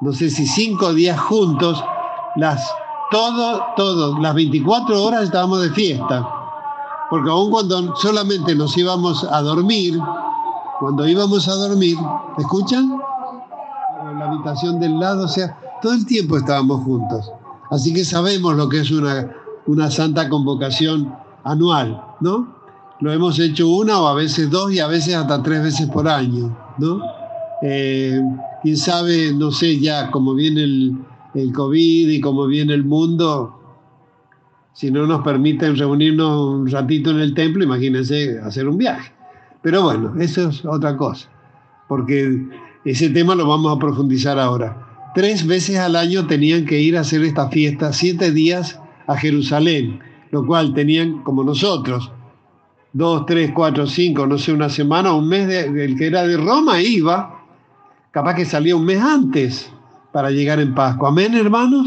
[0.03, 1.83] no sé si cinco días juntos,
[2.37, 2.63] las,
[3.11, 6.29] todo, todo, las 24 horas estábamos de fiesta.
[7.11, 9.99] Porque aun cuando solamente nos íbamos a dormir,
[10.79, 11.97] cuando íbamos a dormir,
[12.37, 12.99] ¿me escuchan?
[14.17, 17.31] La habitación del lado, o sea, todo el tiempo estábamos juntos.
[17.71, 19.31] Así que sabemos lo que es una,
[19.67, 21.13] una santa convocación
[21.45, 22.61] anual, ¿no?
[23.01, 26.07] Lo hemos hecho una o a veces dos y a veces hasta tres veces por
[26.09, 27.01] año, ¿no?
[27.63, 28.21] Eh,
[28.63, 30.99] quién sabe, no sé ya cómo viene el,
[31.35, 33.61] el COVID y cómo viene el mundo,
[34.73, 39.13] si no nos permiten reunirnos un ratito en el templo, imagínense hacer un viaje.
[39.63, 41.29] Pero bueno, eso es otra cosa,
[41.89, 42.49] porque
[42.85, 44.90] ese tema lo vamos a profundizar ahora.
[45.15, 50.01] Tres veces al año tenían que ir a hacer esta fiesta, siete días a Jerusalén,
[50.31, 52.13] lo cual tenían como nosotros,
[52.93, 56.81] dos, tres, cuatro, cinco, no sé, una semana, un mes, el que era de Roma
[56.81, 57.45] iba,
[58.13, 59.73] capaz que salía un mes antes
[60.13, 61.09] para llegar en Pascua.
[61.09, 61.87] Amén, hermanos.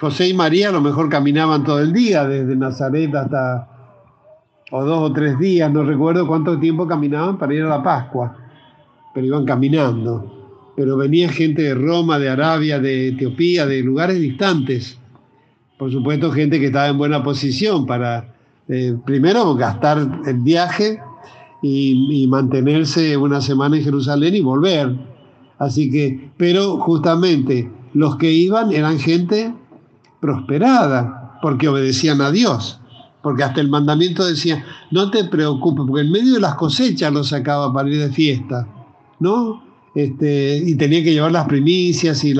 [0.00, 3.68] José y María a lo mejor caminaban todo el día, desde Nazaret hasta,
[4.70, 8.34] o dos o tres días, no recuerdo cuánto tiempo caminaban para ir a la Pascua,
[9.14, 10.41] pero iban caminando.
[10.76, 14.98] Pero venía gente de Roma, de Arabia, de Etiopía, de lugares distantes.
[15.78, 18.34] Por supuesto, gente que estaba en buena posición para,
[18.68, 21.00] eh, primero, gastar el viaje
[21.62, 24.96] y, mantenerse una semana en Jerusalén y volver.
[25.58, 29.54] Así que, pero justamente los que iban eran gente
[30.20, 32.80] prosperada, porque obedecían a Dios.
[33.22, 37.28] Porque hasta el mandamiento decía, no te preocupes, porque en medio de las cosechas los
[37.28, 38.66] sacaba para ir de fiesta,
[39.20, 39.62] ¿no?
[39.94, 42.34] Este, y tenía que llevar las primicias y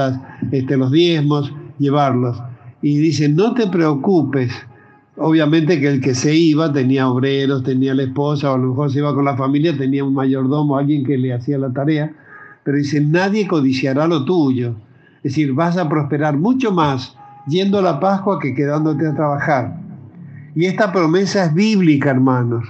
[0.52, 2.42] este, los diezmos, llevarlos.
[2.80, 4.52] Y dice, no te preocupes.
[5.16, 8.90] Obviamente que el que se iba tenía obreros, tenía la esposa, o a lo mejor
[8.90, 12.14] se iba con la familia, tenía un mayordomo, alguien que le hacía la tarea,
[12.64, 14.74] pero dice, nadie codiciará lo tuyo.
[15.16, 19.78] Es decir, vas a prosperar mucho más yendo a la Pascua que quedándote a trabajar.
[20.54, 22.64] Y esta promesa es bíblica, hermanos.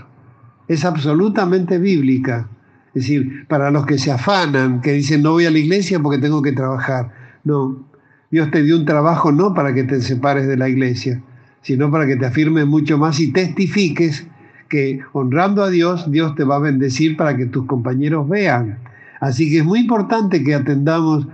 [0.69, 2.49] Es absolutamente bíblica.
[2.95, 6.19] Es decir, para los que se afanan, que dicen no voy a la iglesia porque
[6.19, 7.11] tengo que trabajar.
[7.45, 7.85] No,
[8.31, 11.23] Dios te dio un trabajo no para que te separes de la iglesia,
[11.63, 14.27] sino para que te afirmes mucho más y testifiques
[14.69, 18.79] que honrando a Dios, Dios te va a bendecir para que tus compañeros vean.
[19.21, 21.29] Así que es muy importante que atendamos,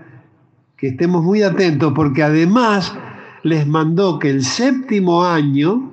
[0.76, 2.92] que estemos muy atentos, porque además
[3.44, 5.92] les mandó que el séptimo año,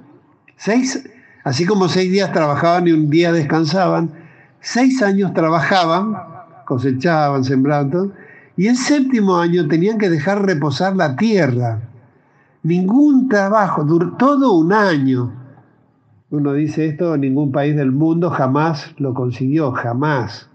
[0.57, 1.07] seis,
[1.43, 4.24] así como seis días trabajaban y un día descansaban,
[4.65, 6.17] seis años trabajaban,
[6.65, 8.13] cosechaban, sembraban,
[8.57, 11.81] y el séptimo año tenían que dejar reposar la tierra.
[12.63, 15.31] Ningún trabajo, duró todo un año.
[16.31, 20.49] Uno dice esto, ningún país del mundo jamás lo consiguió, jamás.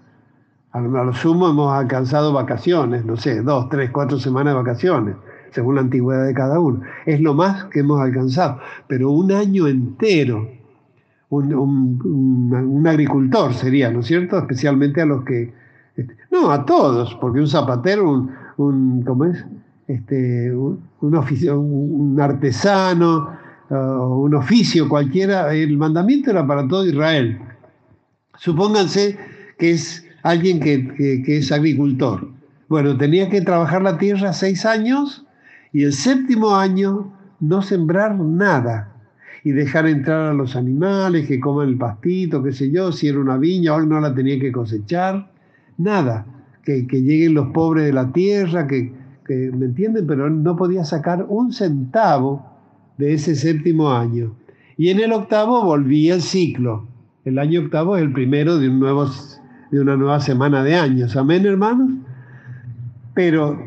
[0.72, 5.16] A lo sumo hemos alcanzado vacaciones, no sé, dos, tres, cuatro semanas de vacaciones
[5.52, 6.80] según la antigüedad de cada uno.
[7.06, 10.48] Es lo más que hemos alcanzado, pero un año entero,
[11.30, 14.38] un, agricultor sería, ¿no es cierto?
[14.38, 15.52] Especialmente a los que,
[15.96, 19.44] este, no, a todos, porque un zapatero, un, ¿cómo es?
[19.86, 23.38] Este, un, un artesano,
[23.70, 27.38] un oficio cualquiera, el mandamiento era para todo Israel.
[28.36, 29.16] Supónganse
[29.58, 32.28] que es alguien que, que es agricultor.
[32.68, 35.24] Bueno, tenía que trabajar la tierra seis años
[35.72, 38.92] y el séptimo año no sembrar nada.
[39.42, 43.18] Y dejar entrar a los animales que coman el pastito, qué sé yo, si era
[43.18, 45.30] una viña o no la tenía que cosechar,
[45.78, 46.26] nada,
[46.62, 48.92] que, lleguen los pobres de la tierra, que,
[49.26, 50.06] que, ¿me entienden?
[50.06, 52.46] Pero no podía sacar un centavo
[52.98, 54.34] de ese séptimo año.
[54.76, 56.86] Y en el octavo volvía el ciclo.
[57.24, 58.80] El año octavo es el primero de, un
[59.70, 61.16] de una nueva semana de años.
[61.16, 61.90] Amén, hermanos.
[63.14, 63.62] Pero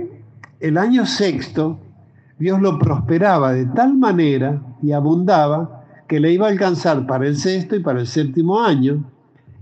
[0.59, 1.79] el año sexto,
[2.43, 7.37] Dios lo prosperaba de tal manera y abundaba que le iba a alcanzar para el
[7.37, 9.01] sexto y para el séptimo año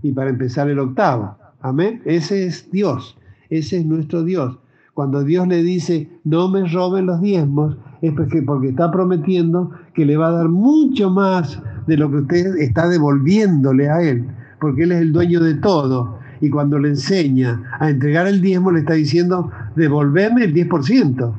[0.01, 1.37] y para empezar el octavo.
[1.61, 2.01] Amén.
[2.05, 3.19] Ese es Dios.
[3.51, 4.57] Ese es nuestro Dios.
[4.95, 10.03] Cuando Dios le dice, no me roben los diezmos, es porque, porque está prometiendo que
[10.03, 14.25] le va a dar mucho más de lo que usted está devolviéndole a Él,
[14.59, 16.17] porque Él es el dueño de todo.
[16.41, 21.31] Y cuando le enseña a entregar el diezmo, le está diciendo, devolveme el 10%.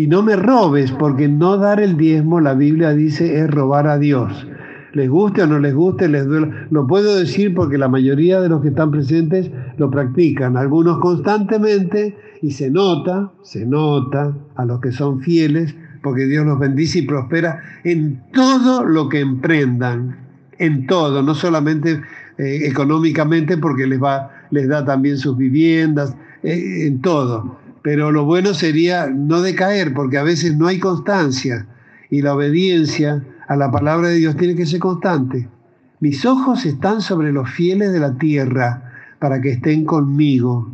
[0.00, 3.98] Y no me robes, porque no dar el diezmo, la Biblia dice, es robar a
[3.98, 4.46] Dios.
[4.94, 6.50] Les guste o no les guste, les duele.
[6.70, 12.16] Lo puedo decir porque la mayoría de los que están presentes lo practican, algunos constantemente,
[12.40, 17.02] y se nota, se nota a los que son fieles, porque Dios los bendice y
[17.02, 20.16] prospera en todo lo que emprendan,
[20.58, 22.00] en todo, no solamente
[22.38, 27.59] eh, económicamente, porque les, va, les da también sus viviendas, eh, en todo.
[27.82, 31.66] Pero lo bueno sería no decaer, porque a veces no hay constancia
[32.10, 35.48] y la obediencia a la palabra de Dios tiene que ser constante.
[36.00, 40.70] Mis ojos están sobre los fieles de la tierra para que estén conmigo.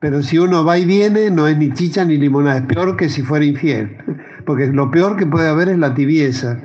[0.00, 3.08] Pero si uno va y viene, no es ni chicha ni limonada, es peor que
[3.08, 3.96] si fuera infiel,
[4.46, 6.60] porque lo peor que puede haber es la tibieza.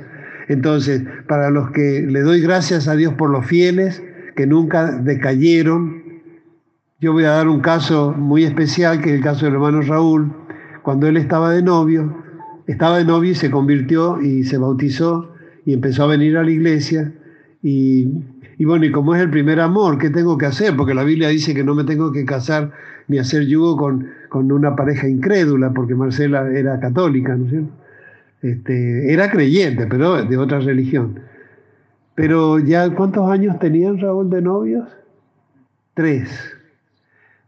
[0.48, 4.02] Entonces, para los que le doy gracias a Dios por los fieles,
[4.36, 6.03] que nunca decayeron,
[7.00, 10.32] yo voy a dar un caso muy especial, que es el caso del hermano Raúl,
[10.82, 12.14] cuando él estaba de novio,
[12.66, 15.32] estaba de novio y se convirtió y se bautizó
[15.64, 17.12] y empezó a venir a la iglesia.
[17.62, 18.06] Y,
[18.60, 20.76] bueno, y como es el primer amor, ¿qué tengo que hacer?
[20.76, 22.72] Porque la Biblia dice que no me tengo que casar
[23.08, 27.72] ni hacer yugo con, con una pareja incrédula, porque Marcela era católica, ¿no es cierto?
[28.42, 31.20] Este, era creyente, pero de otra religión.
[32.14, 34.88] Pero ya, ¿cuántos años tenían Raúl de novios?
[35.94, 36.53] Tres.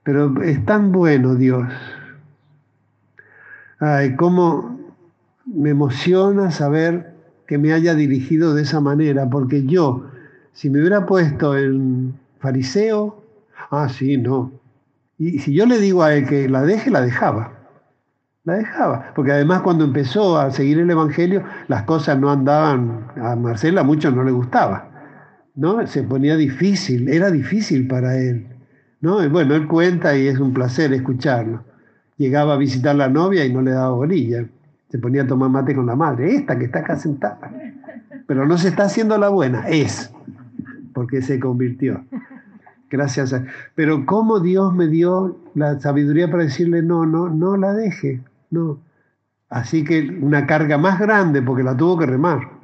[0.06, 1.68] Pero es tan bueno Dios.
[3.80, 4.78] Ay, cómo
[5.44, 7.12] me emociona saber
[7.48, 10.06] que me haya dirigido de esa manera, porque yo,
[10.52, 13.20] si me hubiera puesto en fariseo,
[13.70, 14.52] ah, sí, no,
[15.18, 17.52] y si yo le digo a él que la deje, la dejaba.
[18.44, 19.12] La dejaba.
[19.14, 24.12] Porque además cuando empezó a seguir el Evangelio, las cosas no andaban, a Marcela mucho
[24.12, 24.88] no le gustaba.
[25.56, 25.84] ¿no?
[25.86, 28.55] Se ponía difícil, era difícil para él.
[29.06, 29.22] ¿No?
[29.22, 31.62] Y bueno, él cuenta y es un placer escucharlo.
[32.16, 34.44] Llegaba a visitar la novia y no le daba bolilla.
[34.90, 37.52] Se ponía a tomar mate con la madre, esta que está acá sentada.
[38.26, 40.12] Pero no se está haciendo la buena, es,
[40.92, 42.04] porque se convirtió.
[42.90, 43.44] Gracias a...
[43.76, 48.80] Pero cómo Dios me dio la sabiduría para decirle, no, no, no la deje, no.
[49.48, 52.55] Así que una carga más grande porque la tuvo que remar.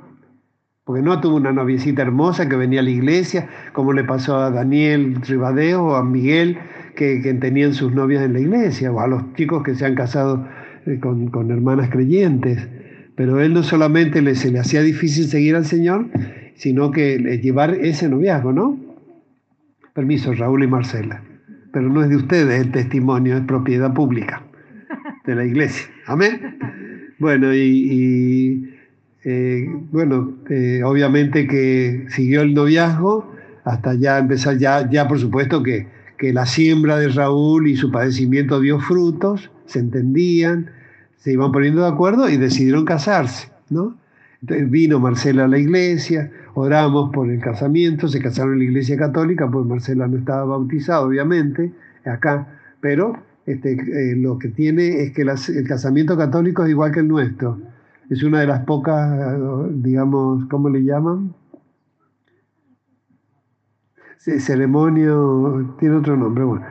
[0.84, 4.50] Porque no tuvo una noviecita hermosa que venía a la iglesia, como le pasó a
[4.50, 6.58] Daniel Ribadeo o a Miguel,
[6.96, 10.46] que, tenían sus novias en la iglesia, o a los chicos que se han casado
[10.86, 12.68] eh, con, hermanas creyentes.
[13.14, 16.06] Pero él no solamente le, se le hacía difícil seguir al Señor,
[16.54, 18.78] sino que llevar ese noviazgo, ¿no?
[19.94, 21.22] Permiso, Raúl y Marcela.
[21.72, 24.42] Pero no es de ustedes el testimonio, es propiedad pública
[25.26, 25.86] de la iglesia.
[26.06, 26.58] Amén.
[27.18, 28.71] Bueno, y,
[29.24, 33.32] eh, bueno, eh, obviamente que siguió el noviazgo
[33.64, 35.86] hasta ya empezar, ya, ya por supuesto que,
[36.18, 40.70] que la siembra de Raúl y su padecimiento dio frutos, se entendían,
[41.18, 43.96] se iban poniendo de acuerdo y decidieron casarse, ¿no?
[44.40, 48.96] Entonces vino Marcela a la iglesia, oramos por el casamiento, se casaron en la iglesia
[48.96, 51.72] católica, pues Marcela no estaba bautizada, obviamente,
[52.04, 52.48] acá,
[52.80, 57.08] pero este, eh, lo que tiene es que el casamiento católico es igual que el
[57.08, 57.58] nuestro.
[58.12, 59.38] Es una de las pocas,
[59.70, 61.32] digamos, ¿cómo le llaman?
[64.18, 66.66] ceremonio, tiene otro nombre, bueno.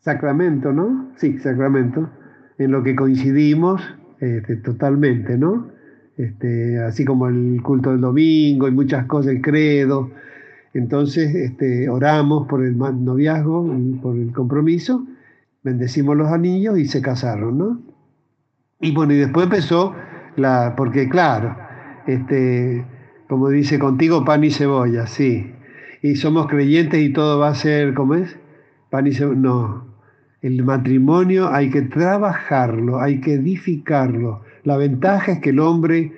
[0.00, 1.12] Sacramento, ¿no?
[1.16, 2.10] Sí, sacramento,
[2.58, 3.80] en lo que coincidimos
[4.20, 5.68] este, totalmente, ¿no?
[6.18, 10.10] Este, así como el culto del domingo y muchas cosas, el credo.
[10.74, 13.66] Entonces este, oramos por el noviazgo,
[14.02, 15.06] por el compromiso,
[15.62, 17.82] bendecimos los anillos y se casaron, ¿no?
[18.78, 19.94] Y bueno, y después empezó
[20.76, 21.56] porque claro,
[22.06, 22.84] este,
[23.28, 25.52] como dice, contigo pan y cebolla, sí.
[26.02, 28.36] Y somos creyentes y todo va a ser, ¿cómo es?
[28.90, 29.40] Pan y cebolla.
[29.40, 29.84] No,
[30.42, 36.12] el matrimonio hay que trabajarlo, hay que edificarlo la ventaja es que el hombre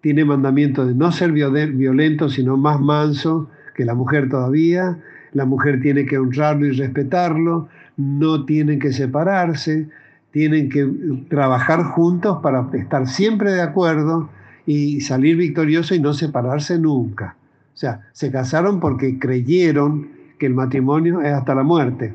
[0.00, 4.98] tiene mandamiento de no ser violento, sino más manso que la mujer todavía.
[5.32, 9.88] La mujer tiene que honrarlo y respetarlo, no tienen que separarse,
[10.32, 10.90] tienen que
[11.28, 14.30] trabajar juntos para estar siempre de acuerdo
[14.66, 17.36] y salir victorioso y no separarse nunca.
[17.74, 22.14] O sea, se casaron porque creyeron que el matrimonio es hasta la muerte.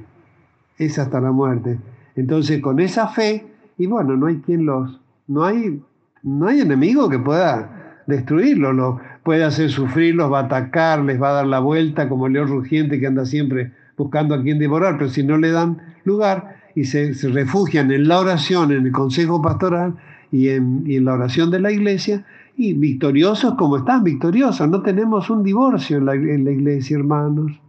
[0.78, 1.78] Es hasta la muerte.
[2.16, 3.46] Entonces, con esa fe,
[3.78, 5.82] y bueno, no hay quien los, no hay,
[6.24, 11.22] no hay enemigo que pueda destruirlo, lo puede hacer sufrir, los va a atacar, les
[11.22, 14.60] va a dar la vuelta como el león rugiente que anda siempre buscando a quien
[14.60, 18.92] devorar, pero si no le dan lugar, y se, refugian en la oración, en el
[18.92, 19.96] consejo pastoral
[20.32, 22.24] y en, la oración de la iglesia,
[22.56, 24.70] y victoriosos como están, victoriosos.
[24.70, 27.60] No tenemos un divorcio en la, iglesia, hermanos.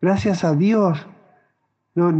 [0.00, 1.06] Gracias a Dios.
[1.96, 2.16] No,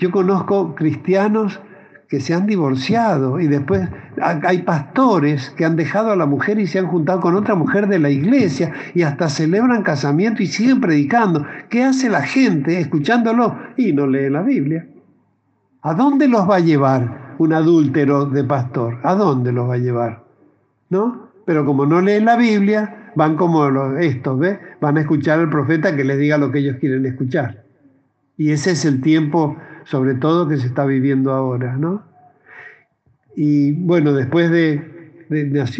[0.00, 1.60] yo conozco cristianos
[2.08, 3.88] que se han divorciado y después
[4.20, 7.86] hay pastores que han dejado a la mujer y se han juntado con otra mujer
[7.86, 11.46] de la iglesia y hasta celebran casamiento y siguen predicando.
[11.70, 13.56] ¿Qué hace la gente escuchándolo?
[13.76, 14.88] Y no lee la Biblia.
[15.84, 19.00] ¿A dónde los va a llevar un adúltero de pastor?
[19.02, 20.24] ¿A dónde los va a llevar?
[20.88, 21.28] ¿No?
[21.44, 24.58] Pero como no leen la Biblia, van como los, estos, ¿ves?
[24.80, 27.64] Van a escuchar al profeta que les diga lo que ellos quieren escuchar.
[28.38, 32.02] Y ese es el tiempo, sobre todo, que se está viviendo ahora, ¿no?
[33.36, 35.26] Y bueno, después de,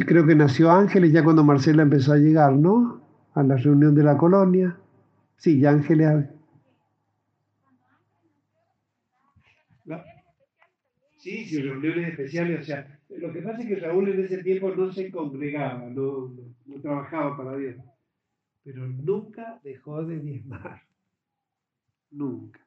[0.07, 3.01] creo que nació Ángeles ya cuando Marcela empezó a llegar, ¿no?
[3.33, 4.77] A la reunión de la colonia.
[5.39, 6.27] Sí, ya Ángeles
[11.25, 12.61] Sí, sí, reuniones especiales.
[12.61, 16.35] O sea, lo que pasa es que Raúl en ese tiempo no se congregaba, no,
[16.83, 17.77] trabajaba para Dios.
[18.63, 20.83] Pero nunca dejó de diezmar.
[22.11, 22.61] Nunca.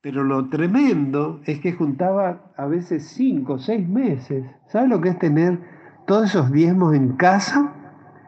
[0.00, 4.44] Pero lo tremendo es que juntaba a veces cinco, seis meses.
[4.66, 5.60] ¿Sabe lo que es tener
[6.08, 7.72] todos esos diezmos en casa,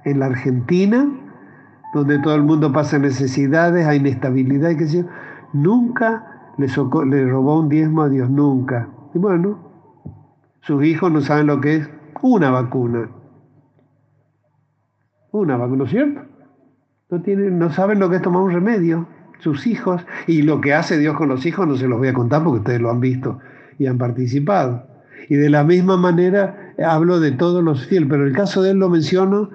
[0.05, 1.13] en la Argentina,
[1.93, 5.09] donde todo el mundo pasa necesidades, hay inestabilidad y qué sé yo?
[5.53, 8.89] Nunca le robó un diezmo a Dios, nunca.
[9.15, 9.59] Y bueno,
[10.63, 13.09] sus hijos no saben lo que es una vacuna.
[15.31, 16.21] Una vacuna, ¿no es cierto?
[17.11, 19.07] No, tienen, no saben lo que es tomar un remedio,
[19.39, 20.05] sus hijos.
[20.27, 22.61] Y lo que hace Dios con los hijos no se los voy a contar porque
[22.61, 23.39] ustedes lo han visto
[23.79, 24.87] y han participado.
[25.29, 28.79] Y de la misma manera hablo de todos los fieles, pero el caso de él
[28.79, 29.51] lo menciono,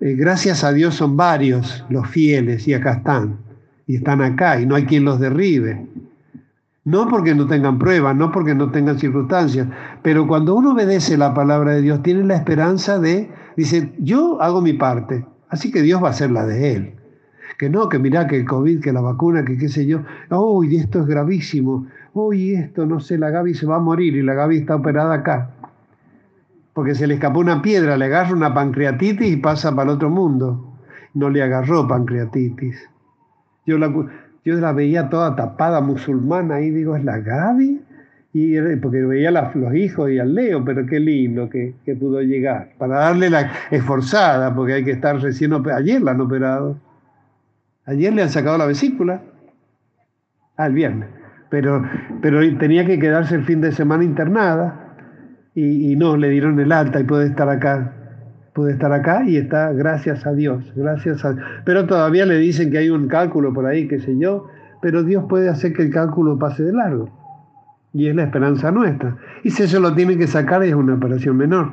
[0.00, 3.38] eh, gracias a Dios son varios los fieles y acá están.
[3.86, 5.86] Y están acá y no hay quien los derribe.
[6.84, 9.68] No porque no tengan pruebas, no porque no tengan circunstancias,
[10.02, 14.60] pero cuando uno obedece la palabra de Dios, tiene la esperanza de, dice, yo hago
[14.60, 16.94] mi parte, así que Dios va a hacer la de él.
[17.56, 20.76] Que no, que mira que el COVID, que la vacuna, que qué sé yo, uy,
[20.76, 24.34] esto es gravísimo, uy, esto, no sé, la Gaby se va a morir y la
[24.34, 25.50] Gaby está operada acá.
[26.72, 30.10] Porque se le escapó una piedra, le agarra una pancreatitis y pasa para el otro
[30.10, 30.74] mundo.
[31.14, 32.88] No le agarró pancreatitis.
[33.66, 33.92] Yo la,
[34.44, 37.80] yo la veía toda tapada musulmana y digo, ¿es la Gaby?
[38.34, 42.70] Y, porque veía los hijos y al Leo, pero qué lindo que, pudo llegar.
[42.78, 45.52] Para darle la esforzada, porque hay que estar recién.
[45.52, 46.78] Ayer la han operado.
[47.84, 49.22] Ayer le han sacado la vesícula.
[50.56, 51.08] Ah, el viernes.
[51.50, 51.84] Pero,
[52.22, 54.96] pero tenía que quedarse el fin de semana internada
[55.54, 58.01] y, y no, le dieron el alta y puede estar acá
[58.52, 62.78] puede estar acá y está gracias a Dios, gracias a Pero todavía le dicen que
[62.78, 64.48] hay un cálculo por ahí, qué sé yo,
[64.80, 67.08] pero Dios puede hacer que el cálculo pase de largo.
[67.94, 69.16] Y es la esperanza nuestra.
[69.42, 71.72] Y si eso lo tiene que sacar es una operación menor.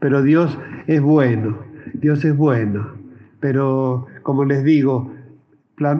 [0.00, 1.58] Pero Dios es bueno,
[1.94, 2.88] Dios es bueno.
[3.40, 5.12] Pero como les digo,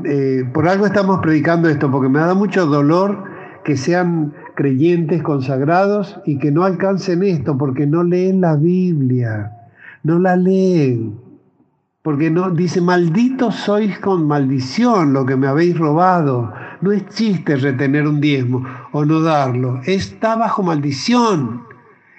[0.04, 3.24] eh, por algo estamos predicando esto, porque me da mucho dolor
[3.64, 9.52] que sean creyentes consagrados y que no alcancen esto porque no leen la Biblia,
[10.02, 11.18] no la leen.
[12.02, 16.52] Porque no dice, malditos sois con maldición lo que me habéis robado.
[16.80, 21.62] No es chiste retener un diezmo o no darlo, está bajo maldición.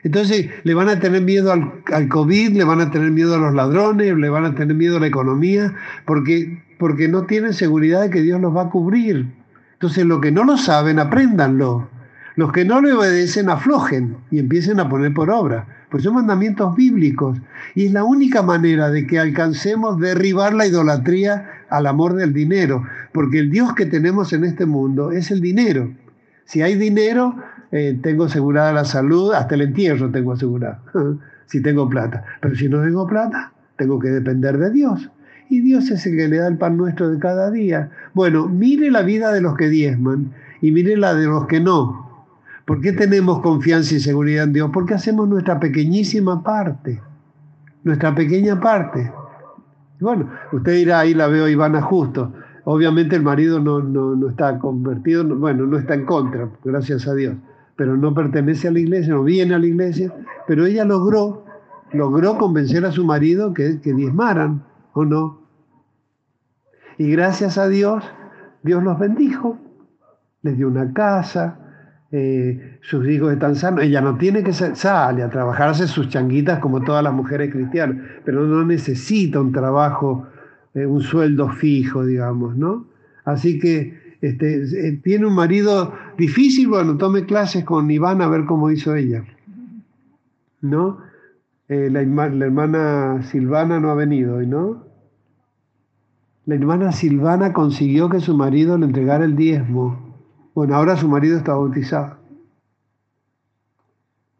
[0.03, 3.37] Entonces le van a tener miedo al, al, COVID, le van a tener miedo a
[3.37, 5.73] los ladrones, le van a tener miedo a la economía,
[6.05, 9.33] porque, porque no tienen seguridad de que Dios los va a cubrir.
[9.73, 11.89] Entonces lo que no lo saben, apréndanlo.
[12.35, 16.75] Los que no le obedecen aflojen y empiecen a poner por obra, pues son mandamientos
[16.75, 17.37] bíblicos
[17.75, 22.83] y es la única manera de que alcancemos derribar la idolatría al amor del dinero,
[23.13, 25.93] porque el Dios que tenemos en este mundo es el dinero.
[26.45, 27.35] Si hay dinero,
[27.71, 30.79] eh, tengo asegurada la salud, hasta el entierro tengo asegurado,
[31.45, 32.23] si tengo plata.
[32.41, 35.11] Pero si no tengo plata, tengo que depender de Dios.
[35.49, 37.91] Y Dios es el que le da el pan nuestro de cada día.
[38.13, 42.02] Bueno, mire la vida de los que diezman y mire la de los que no.
[42.65, 44.69] ¿Por qué tenemos confianza y seguridad en Dios?
[44.73, 47.01] Porque hacemos nuestra pequeñísima parte.
[47.83, 49.11] nuestra pequeña parte.
[49.99, 52.31] Bueno, usted dirá, ahí la veo Ivana justo.
[52.65, 57.35] Obviamente el marido no, no, está convertido, bueno, no está en contra, gracias a Dios,
[57.75, 60.13] pero no pertenece a la iglesia, no viene a la iglesia,
[60.47, 61.43] pero ella logró,
[61.91, 65.41] logró convencer a su marido que, que diezmaran, ¿o no?
[66.97, 68.05] Y gracias a Dios,
[68.61, 69.57] Dios los bendijo,
[70.41, 71.59] les dio una casa,
[72.15, 73.83] eh, sus hijos están sanos.
[73.83, 77.97] Ella no tiene que salir sale a trabajarse sus changuitas como todas las mujeres cristianas,
[78.23, 80.27] pero no necesita un trabajo,
[80.75, 82.85] eh, un sueldo fijo, digamos, ¿no?
[83.25, 88.45] Así que este, eh, tiene un marido difícil, bueno, tome clases con Iván a ver
[88.45, 89.25] cómo hizo ella,
[90.61, 90.99] ¿no?
[91.67, 94.83] la, la hermana Silvana no ha venido hoy, ¿no?
[96.45, 100.12] La hermana Silvana consiguió que su marido le entregara el diezmo.
[100.53, 102.17] Bueno, ahora su marido está bautizado.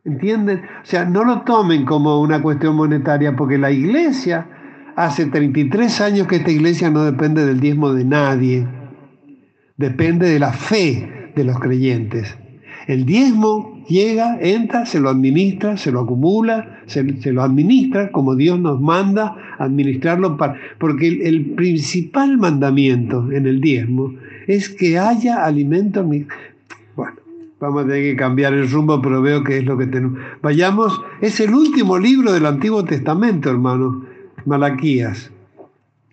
[0.06, 0.64] ¿Entienden?
[0.82, 4.48] O sea, no lo tomen como una cuestión monetaria, porque la iglesia,
[4.96, 8.68] hace 33 años que esta iglesia no depende del diezmo de nadie,
[9.78, 12.38] depende de la fe de los creyentes.
[12.88, 18.60] El diezmo llega, entra, se lo administra, se lo acumula, se, lo administra como Dios
[18.60, 24.14] nos manda administrarlo, para, porque el, principal mandamiento en el diezmo
[24.48, 26.04] es que haya alimento.
[26.04, 26.28] Bueno,
[27.60, 30.20] vamos a tener que cambiar el rumbo, pero veo que es lo que tenemos.
[30.42, 34.06] Vayamos, es el último libro del Antiguo Testamento, hermano,
[34.46, 35.32] Malaquías,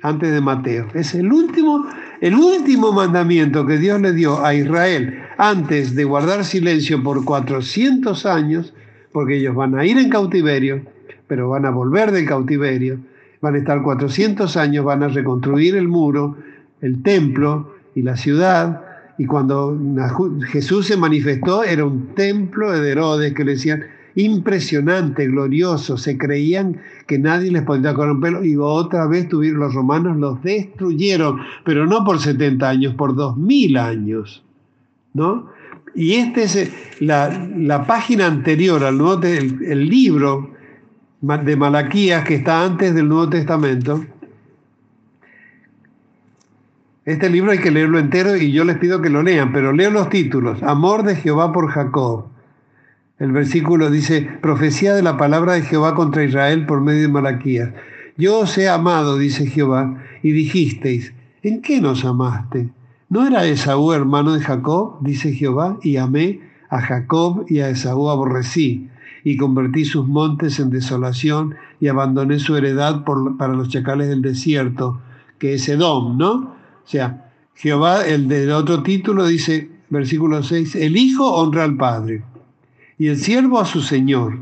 [0.02, 0.86] antes de Mateo.
[0.94, 1.86] Es el último,
[2.20, 8.26] el último mandamiento que Dios le dio a Israel antes de guardar silencio por 400
[8.26, 8.74] años,
[9.12, 10.82] porque ellos van a ir en cautiverio,
[11.26, 12.98] pero van a volver del cautiverio,
[13.40, 16.36] van a estar 400 años, van a reconstruir el muro,
[16.80, 18.82] el templo, y la ciudad.
[19.18, 19.78] Y cuando
[20.48, 23.84] Jesús se manifestó, era un templo de Herodes que le decían
[24.14, 25.96] impresionante, glorioso.
[25.96, 28.44] Se creían que nadie les podía corromperlo.
[28.44, 33.76] Y otra vez tuvieron, los romanos los destruyeron, pero no por 70 años, por 2000
[33.76, 34.42] años.
[35.12, 35.48] ¿no?
[35.95, 40.55] Y este es la, la página anterior al Nuevo el, el libro
[41.20, 44.05] de Malaquías que está antes del Nuevo Testamento
[47.11, 49.91] este libro hay que leerlo entero y yo les pido que lo lean, pero leo
[49.91, 50.62] los títulos.
[50.62, 52.26] Amor de Jehová por Jacob.
[53.18, 57.70] El versículo dice, profecía de la palabra de Jehová contra Israel por medio de Malaquías.
[58.16, 61.12] Yo os he amado, dice Jehová, y dijisteis,
[61.43, 62.68] ¿en qué nos amaste?
[63.11, 64.98] ¿No era Esaú hermano de Jacob?
[65.00, 68.88] dice Jehová, y amé a Jacob y a Esaú aborrecí,
[69.24, 73.02] y convertí sus montes en desolación, y abandoné su heredad
[73.36, 75.00] para los chacales del desierto,
[75.40, 76.32] que es Edom, ¿no?
[76.34, 76.54] O
[76.84, 82.22] sea, Jehová, el del otro título dice, versículo 6, el Hijo honra al Padre
[82.96, 84.38] y el siervo a su Señor.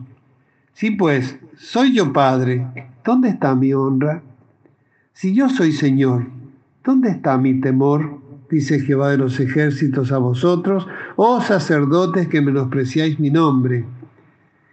[0.74, 4.22] Sí, pues, soy yo Padre, ¿dónde está mi honra?
[5.14, 6.26] Si yo soy Señor,
[6.84, 8.27] ¿dónde está mi temor?
[8.50, 10.86] Dice Jehová de los ejércitos a vosotros,
[11.16, 13.84] oh sacerdotes que menospreciáis mi nombre.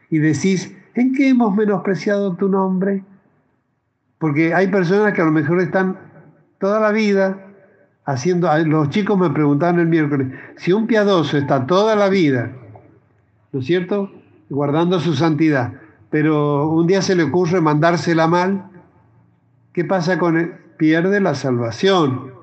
[0.09, 3.03] Y decís, ¿en qué hemos menospreciado tu nombre?
[4.17, 5.97] Porque hay personas que a lo mejor están
[6.57, 7.45] toda la vida
[8.05, 12.51] haciendo, los chicos me preguntaban el miércoles, si un piadoso está toda la vida,
[13.51, 14.11] ¿no es cierto?,
[14.49, 15.73] guardando su santidad,
[16.11, 18.69] pero un día se le ocurre mandársela mal,
[19.73, 20.53] ¿qué pasa con él?
[20.77, 22.34] Pierde la salvación.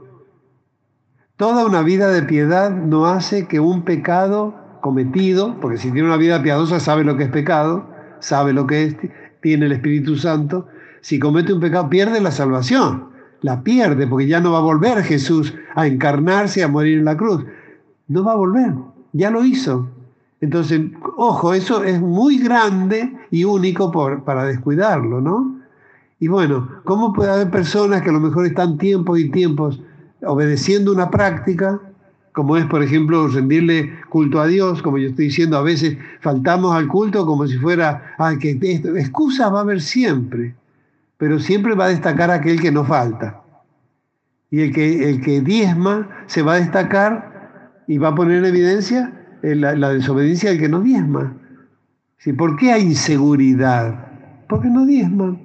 [1.43, 6.16] Toda una vida de piedad no hace que un pecado cometido, porque si tiene una
[6.16, 7.84] vida piadosa sabe lo que es pecado,
[8.20, 8.97] sabe lo que es,
[9.40, 10.68] tiene el Espíritu Santo,
[11.01, 13.09] si comete un pecado pierde la salvación
[13.40, 17.16] la pierde porque ya no va a volver Jesús a encarnarse, a morir en la
[17.16, 17.45] cruz.
[18.07, 18.74] No va a volver,
[19.12, 19.88] ya lo hizo.
[20.40, 20.80] Entonces,
[21.16, 23.90] ojo, eso es muy grande y único
[24.24, 25.57] para descuidarlo, ¿no?
[26.20, 29.80] Y bueno, ¿cómo puede haber personas que a lo mejor están tiempos y tiempos
[30.25, 31.81] obedeciendo una práctica,
[32.33, 36.75] como es, por ejemplo, rendirle culto a Dios, como yo estoy diciendo, a veces faltamos
[36.75, 40.55] al culto como si fuera, ay, que excusas va a haber siempre
[41.23, 43.45] pero siempre va a destacar aquel que no falta.
[44.51, 48.47] Y el que, el que diezma se va a destacar y va a poner en
[48.47, 51.37] evidencia la, desobediencia del que no diezma.
[52.37, 54.09] ¿Por qué hay inseguridad?
[54.49, 55.39] Porque no diezma.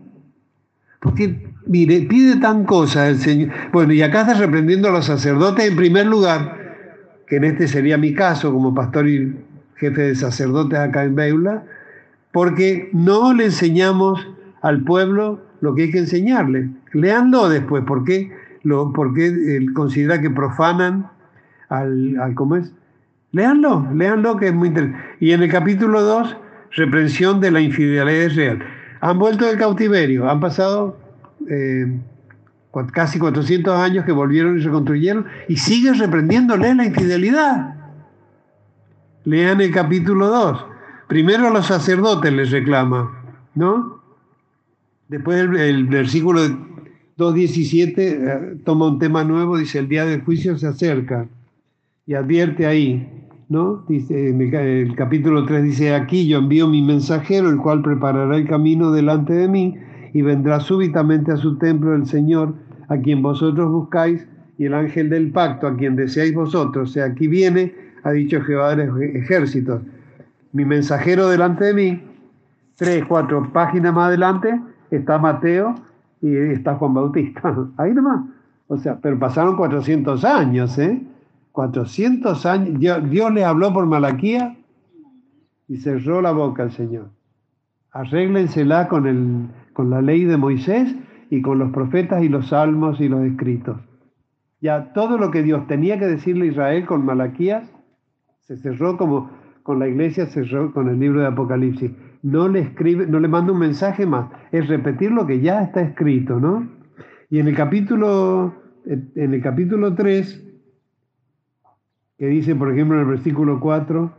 [1.00, 3.50] Porque, mire, pide tan cosas el Señor.
[3.72, 6.58] Bueno, y acá está reprendiendo a los sacerdotes en primer lugar,
[7.28, 9.36] que en este sería mi caso como pastor y
[9.76, 11.64] jefe de sacerdotes acá en Beula,
[12.32, 14.28] porque no le enseñamos
[14.62, 16.70] al pueblo lo que hay que enseñarle.
[16.94, 18.32] Leanlo después, ¿por qué?
[18.64, 21.10] Lo, porque él considera que profanan
[21.70, 22.72] al, al ¿cómo es?
[23.32, 25.04] Leanlo, leanlo que es muy interesante.
[25.20, 26.38] Y en el capítulo 2,
[26.72, 28.60] reprensión de la infidelidad real.
[29.02, 30.98] han vuelto del cautiverio, han pasado
[31.50, 32.00] eh,
[32.94, 37.76] casi 400 años que volvieron y se construyeron y siguen reprendiéndole la infidelidad.
[39.24, 40.66] Lean el capítulo 2.
[41.08, 44.02] Primero los sacerdotes les reclama, ¿no?
[45.08, 46.42] Después el, el versículo
[47.18, 51.28] 2.17 eh, toma un tema nuevo, dice, el día del juicio se acerca
[52.06, 53.08] y advierte ahí,
[53.50, 53.86] ¿no?
[53.88, 58.48] Dice, en el, capítulo 3 dice, aquí yo envío mi mensajero, el cual preparará el
[58.48, 59.76] camino delante de mí
[60.18, 62.56] y vendrá súbitamente a su templo el Señor,
[62.88, 66.90] a quien vosotros buscáis, y el ángel del pacto, a quien deseáis vosotros.
[66.90, 69.84] O sea, aquí viene, ha dicho Jehová de los ejércitos,
[70.54, 72.02] mi mensajero delante de mí,
[72.78, 74.60] tres, cuatro páginas más adelante,
[74.90, 75.76] está Mateo
[76.20, 77.56] y está Juan Bautista.
[77.78, 78.26] Ahí nomás.
[78.68, 81.00] O sea, pero pasaron 400 años, ¿eh?
[81.52, 82.80] 400 años.
[82.80, 84.58] Dios, le habló por Malaquía
[85.68, 87.10] y cerró la boca al Señor.
[87.92, 89.48] Arréglensela con, el,
[89.78, 90.96] con la ley de Moisés
[91.30, 93.78] y con los profetas y los salmos y los escritos.
[94.60, 97.72] Ya todo lo que Dios tenía que decirle a Israel con Malaquías
[98.40, 99.30] se cerró como
[99.62, 101.92] con la iglesia cerró con el libro de Apocalipsis.
[102.24, 105.82] No le escribe, no le manda un mensaje más, es repetir lo que ya está
[105.82, 106.68] escrito, ¿no?
[107.30, 110.44] Y en el capítulo en el capítulo 3
[112.18, 114.12] que dice, por ejemplo, en el versículo 4,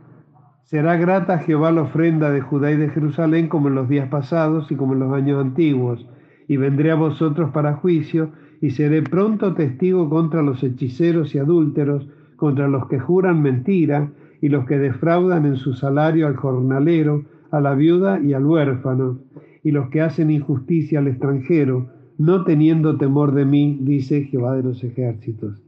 [0.63, 4.07] será grata a Jehová la ofrenda de Judá y de Jerusalén como en los días
[4.09, 6.07] pasados y como en los años antiguos,
[6.47, 8.31] y vendré a vosotros para juicio,
[8.61, 14.49] y seré pronto testigo contra los hechiceros y adúlteros, contra los que juran mentira, y
[14.49, 19.19] los que defraudan en su salario al jornalero, a la viuda y al huérfano,
[19.63, 21.87] y los que hacen injusticia al extranjero,
[22.17, 25.61] no teniendo temor de mí, dice Jehová de los ejércitos.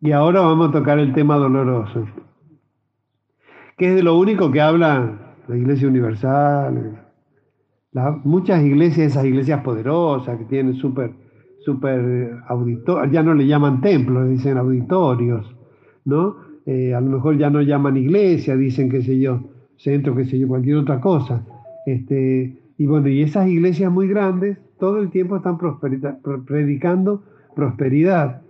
[0.00, 2.06] Y ahora vamos a tocar el tema doloroso,
[3.78, 7.04] que es de lo único que habla la Iglesia Universal.
[8.24, 11.12] muchas iglesias, esas iglesias poderosas que tienen súper,
[11.64, 15.46] súper auditorios, ya no le llaman templos, dicen auditorios,
[16.04, 16.36] ¿no?
[16.66, 19.40] Eh, a lo mejor ya no llaman iglesia, dicen, qué sé yo,
[19.78, 21.46] centro, qué sé yo, cualquier otra cosa.
[21.86, 25.56] Este, y bueno, y esas iglesias muy grandes todo el tiempo están
[26.46, 27.22] predicando
[27.56, 28.42] prosperidad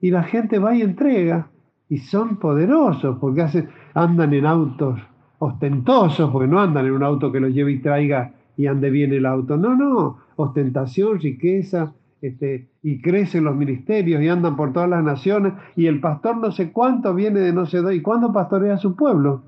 [0.00, 1.50] y la gente va y entrega,
[1.90, 4.98] y son poderosos, porque hacen, andan en autos
[5.40, 9.12] ostentosos, porque no andan en un auto que los lleve y traiga y ande bien
[9.12, 9.56] el auto.
[9.56, 15.52] No, no, ostentación, riqueza, este, y crecen los ministerios y andan por todas las naciones,
[15.74, 18.94] y el pastor no sé cuánto viene de no sé dónde, y cuándo pastorea su
[18.94, 19.42] pueblo.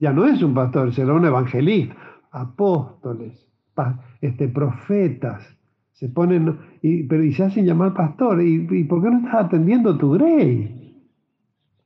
[0.00, 1.96] Ya no es un pastor, será un evangelista,
[2.30, 3.48] apóstoles,
[4.20, 5.56] este, profetas,
[5.92, 8.42] se ponen, y, pero y se hacen llamar pastor.
[8.42, 10.83] ¿Y, por qué no estás atendiendo tu grey?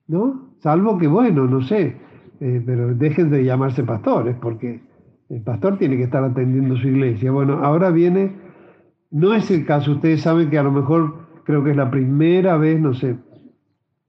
[0.08, 0.54] ¿No?
[0.58, 1.96] Salvo que, bueno, no sé,
[2.40, 4.80] eh, pero dejen de llamarse pastores, porque
[5.28, 7.30] el pastor tiene que estar atendiendo su iglesia.
[7.30, 8.32] Bueno, ahora viene,
[9.10, 12.56] no es el caso, ustedes saben que a lo mejor creo que es la primera
[12.56, 13.16] vez, no sé,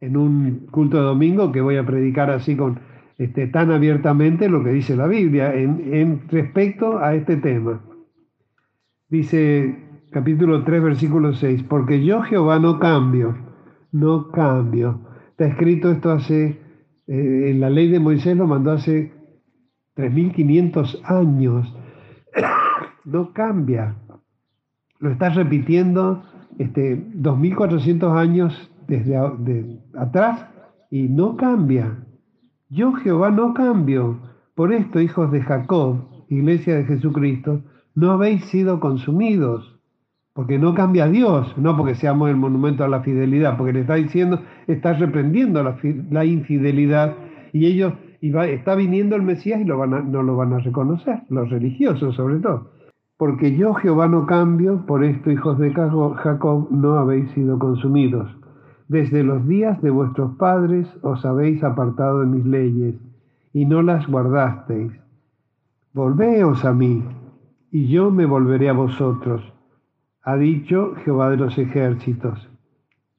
[0.02, 2.80] en un culto de domingo que voy a predicar así con
[3.18, 7.82] este, tan abiertamente lo que dice la Biblia en, respecto a este tema.
[9.10, 9.76] Dice
[10.12, 13.38] capítulo 3, versículo 6, porque yo Jehová no cambio,
[13.92, 15.02] no cambio.
[15.40, 16.60] Está escrito esto hace,
[17.08, 19.14] eh, en la ley de Moisés lo mandó hace
[19.96, 21.74] 3.500 años.
[23.06, 23.96] no cambia.
[25.00, 26.24] Lo está repitiendo
[26.58, 29.16] este, 2.400 años desde
[29.98, 30.46] atrás
[30.92, 32.04] y no cambia.
[32.68, 34.20] Yo Jehová no cambio.
[34.56, 37.62] Por esto, hijos de Jacob, iglesia de Jesucristo,
[37.96, 39.79] no habéis sido consumidos
[40.34, 43.96] porque no cambia Dios, no porque seamos el monumento a la fidelidad, porque le está
[43.96, 47.16] diciendo, está reprendiendo la, infidelidad
[47.52, 49.86] y ellos, y está viniendo el Mesías y no
[50.24, 52.72] lo van a reconocer, los religiosos sobre todo.
[53.18, 58.30] Porque yo Jehová no cambio, por esto hijos de Jacob no habéis sido consumidos.
[58.88, 62.96] Desde los días de vuestros padres os habéis apartado de mis leyes
[63.52, 64.94] y no las guardasteis.
[65.94, 67.04] Volveos a mí,
[67.72, 69.42] y yo me volveré a vosotros
[70.24, 72.50] ha dicho Jehová de los ejércitos.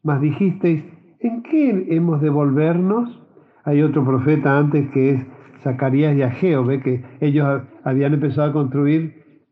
[0.02, 0.84] Mas dijisteis,
[1.20, 3.20] ¿en qué hemos de volvernos?
[3.64, 5.26] Hay otro profeta antes que es
[5.62, 9.44] Zacarías y Ageo, que ellos habían empezado a construir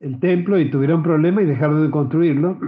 [0.00, 2.58] el templo y tuvieron problemas y dejaron de construirlo.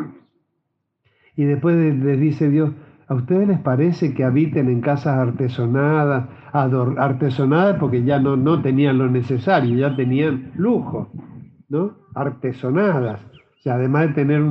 [1.37, 2.72] Y después les dice Dios,
[3.07, 8.99] ¿a ustedes les parece que habiten en casas artesonadas, artesonadas porque ya no, no tenían
[8.99, 11.12] lo necesario, ya tenían lujo,
[11.68, 11.99] ¿no?
[12.14, 13.20] Artesonadas
[13.68, 14.42] además de tener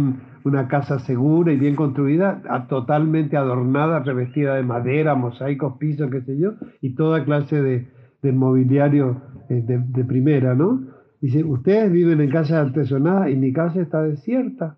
[0.44, 6.38] una casa segura y bien construida, totalmente adornada, revestida de madera, mosaicos, pisos, qué sé
[6.38, 10.82] yo, y toda clase de, mobiliario eh, de, primera, ¿no?
[11.22, 14.78] Dice, ustedes viven en casas artesonadas y mi casa está desierta.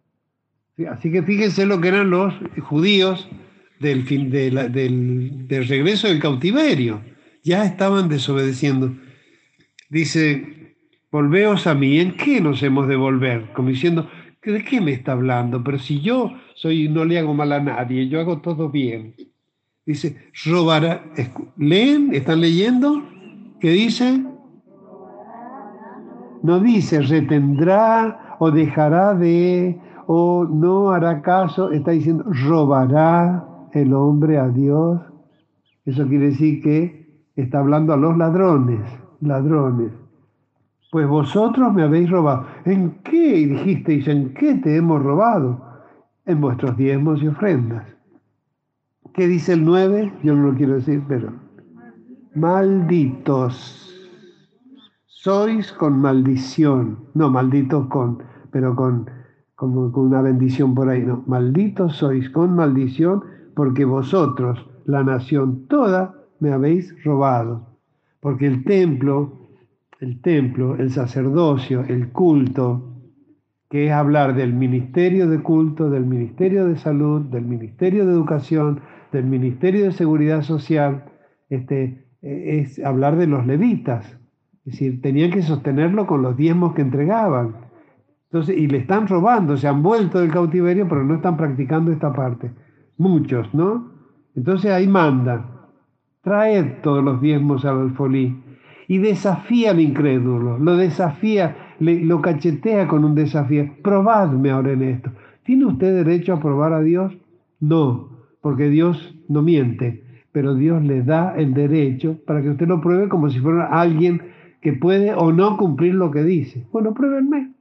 [0.89, 3.29] Así que fíjense lo que eran los judíos
[3.79, 7.01] del, fin, del, del regreso del cautiverio.
[7.43, 8.93] Ya estaban desobedeciendo.
[9.89, 10.59] Dice,
[11.11, 11.99] volveos a mí.
[11.99, 13.51] ¿En qué nos hemos de volver?
[13.53, 14.09] Como diciendo,
[14.43, 15.63] ¿de qué me está hablando?
[15.63, 19.15] Pero si yo soy, no le hago mal a nadie, yo hago todo bien.
[19.85, 21.03] Dice, robará.
[21.57, 22.13] ¿Leen?
[22.13, 23.03] ¿Están leyendo?
[23.59, 24.23] ¿Qué dice?
[26.41, 29.77] No dice retendrá o dejará de
[30.07, 31.71] o no hará caso.
[31.71, 35.01] Está diciendo robará el hombre a Dios.
[35.85, 38.79] Eso quiere decir que está hablando a los ladrones,
[39.21, 39.91] ladrones.
[40.91, 42.47] Pues vosotros me habéis robado.
[42.65, 44.07] ¿En qué dijisteis?
[44.07, 45.63] ¿En qué te hemos robado?
[46.25, 47.85] En vuestros diezmos y ofrendas.
[49.13, 50.13] ¿Qué dice el 9?
[50.23, 51.33] Yo no lo quiero decir, pero
[52.35, 53.85] malditos.
[55.05, 59.09] Sois con maldición, no malditos con, pero con,
[59.55, 61.23] como con una bendición por ahí, no.
[61.27, 63.23] Malditos sois con maldición
[63.55, 67.67] porque vosotros, la nación toda, me habéis robado.
[68.21, 69.38] Porque el templo,
[69.99, 72.95] el templo, el sacerdocio, el culto,
[73.69, 78.81] que es hablar del ministerio de culto, del ministerio de salud, del ministerio de educación,
[79.11, 81.05] del ministerio de seguridad social,
[81.49, 84.05] este, e, es hablar de los levitas.
[84.65, 87.55] Es decir, tenían que sostenerlo con los diezmos que entregaban.
[88.31, 92.13] Entonces, y le están robando, se han vuelto del cautiverio, pero no están practicando esta
[92.13, 92.51] parte.
[92.97, 93.91] Muchos, ¿no?
[94.35, 95.69] Entonces ahí manda,
[96.21, 98.48] traed todos los diezmos al alfolí
[98.89, 103.69] y desafía al incrédulo, lo desafía, lo cachetea con un desafío.
[103.81, 105.11] Probadme ahora en esto.
[105.43, 107.17] ¿Tiene usted derecho a probar a Dios?
[107.61, 108.09] No,
[108.41, 113.09] porque Dios no miente pero Dios le da el derecho para que usted lo pruebe
[113.09, 114.21] como si fuera alguien
[114.61, 116.67] que puede o no cumplir lo que dice.
[116.71, 117.53] Bueno, pruébenme.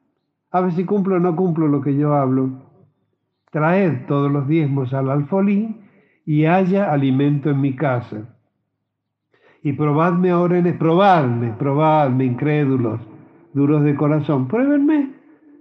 [0.51, 2.63] A ver si cumplo o no cumplo lo que yo hablo.
[3.51, 5.77] Traed todos los diezmos al alfolí
[6.27, 8.37] y haya alimento en mi casa.
[9.63, 13.01] Y probadme ahora en probadme, probadme, incrédulos,
[13.55, 14.47] duros de corazón.
[14.49, 15.11] Pruébenme.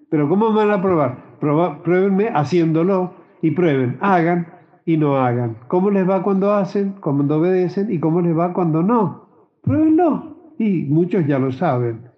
[0.10, 1.28] Pero ¿cómo van a probar?
[1.40, 4.48] pruébenme haciéndolo y prueben, hagan
[4.86, 5.58] y no hagan.
[5.68, 9.28] ¿Cómo les va cuando hacen, cuando obedecen y cómo les va cuando no?
[9.62, 10.54] Pruébenlo.
[10.58, 12.10] Y muchos ya lo saben.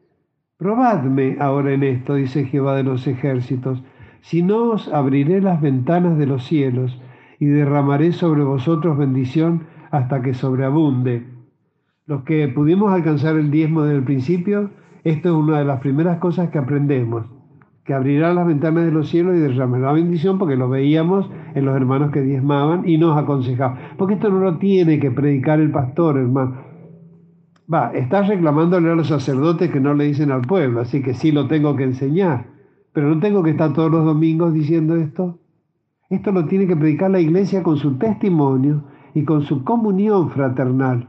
[0.58, 3.82] Probadme ahora en esto, dice Jehová de los ejércitos,
[4.22, 7.02] si no os abriré las ventanas de los cielos
[7.40, 11.26] y derramaré sobre vosotros bendición hasta que sobreabunde.
[12.10, 14.72] Los que pudimos alcanzar el diezmo desde el principio,
[15.04, 17.28] esto es una de las primeras cosas que aprendemos
[17.86, 21.76] que abrirá las ventanas de los cielos y derramará bendición, porque lo veíamos en los
[21.76, 23.78] hermanos que diezmaban y nos aconsejaban.
[23.98, 26.56] Porque esto no lo tiene que predicar el pastor, hermano.
[27.72, 31.32] Va, está reclamándole a los sacerdotes que no le dicen al pueblo, así que sí
[31.32, 32.46] lo tengo que enseñar.
[32.92, 35.40] Pero no tengo que estar todos los domingos diciendo esto.
[36.10, 38.84] Esto lo tiene que predicar la iglesia con su testimonio
[39.14, 41.08] y con su comunión fraternal.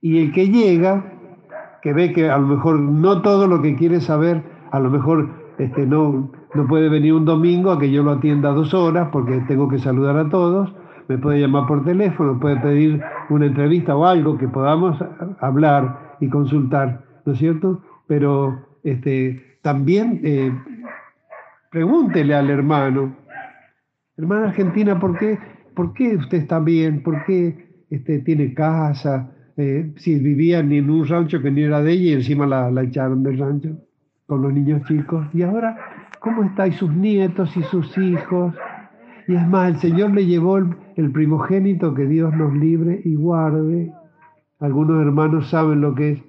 [0.00, 1.04] Y el que llega,
[1.82, 5.28] que ve que a lo mejor no todo lo que quiere saber, a lo mejor
[5.58, 9.40] este, no, no puede venir un domingo a que yo lo atienda dos horas porque
[9.46, 10.72] tengo que saludar a todos,
[11.08, 14.96] me puede llamar por teléfono, puede pedir una entrevista o algo que podamos
[15.40, 17.82] hablar y consultar, ¿no es cierto?
[18.06, 20.52] Pero este, también eh,
[21.70, 23.16] pregúntele al hermano,
[24.16, 25.38] hermana Argentina, ¿por qué,
[25.74, 27.02] ¿por qué usted está bien?
[27.02, 29.32] ¿Por qué este, tiene casa?
[29.56, 33.22] Eh, si vivía en un rancho que ni era de ella y encima la, echaron
[33.22, 33.76] del rancho
[34.26, 35.26] con los niños chicos.
[35.32, 35.76] Y ahora,
[36.20, 36.66] ¿cómo está?
[36.66, 38.54] Y sus nietos y sus hijos.
[39.26, 43.92] Y es más, el Señor le llevó el, primogénito, que Dios nos libre y guarde.
[44.58, 46.22] Algunos hermanos saben lo que es.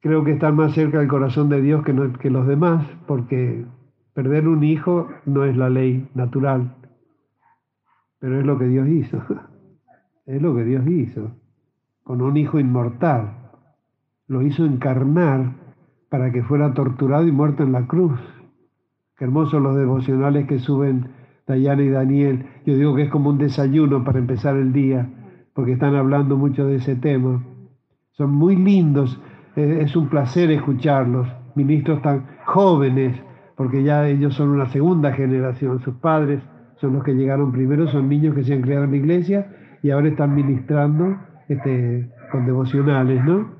[0.00, 3.64] Creo que están más cerca del corazón de Dios que los demás, porque
[4.16, 6.74] perder un hijo no es la ley natural,
[8.18, 9.22] pero es lo que Dios hizo.
[10.26, 11.30] Es lo que Dios hizo,
[12.06, 13.32] con un hijo inmortal.
[14.28, 15.54] Lo hizo encarnar
[16.08, 18.16] para que fuera torturado y muerto en la cruz.
[19.18, 21.08] Qué hermosos los devocionales que suben
[21.48, 22.46] Dayana y Daniel.
[22.64, 25.10] Yo digo que es como un desayuno para empezar el día,
[25.52, 27.42] porque están hablando mucho de ese tema.
[28.12, 29.20] Son muy lindos,
[29.56, 31.26] es un placer escucharlos,
[31.56, 33.20] ministros tan jóvenes,
[33.56, 36.40] porque ya ellos son una segunda generación, sus padres
[36.76, 39.50] son los que llegaron primero, son niños que se han criado en la iglesia
[39.82, 41.16] y ahora están ministrando
[41.48, 43.50] este, con devocionales, ¿no?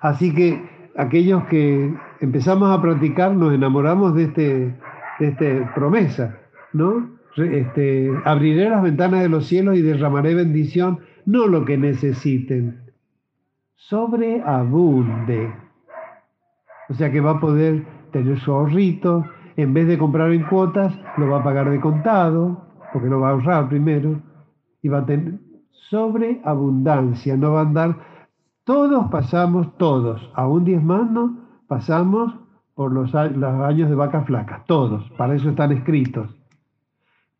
[0.00, 0.62] Así que
[0.96, 4.74] aquellos que empezamos a practicar nos enamoramos de este,
[5.18, 6.38] de este promesa,
[6.72, 7.16] ¿no?
[7.36, 12.80] Este, abriré las ventanas de los cielos y derramaré bendición, no lo que necesiten,
[13.74, 15.52] sobreabunde.
[16.88, 20.98] O sea que va a poder tener su ahorrito, en vez de comprar en cuotas,
[21.16, 24.22] lo va a pagar de contado, porque lo va a ahorrar primero,
[24.82, 25.34] y va a tener
[25.90, 27.98] sobreabundancia, no va a andar,
[28.64, 31.30] todos pasamos, todos, aún diezmando,
[31.68, 32.34] pasamos
[32.74, 36.28] por los, los años de vacas flacas, todos, para eso están escritos.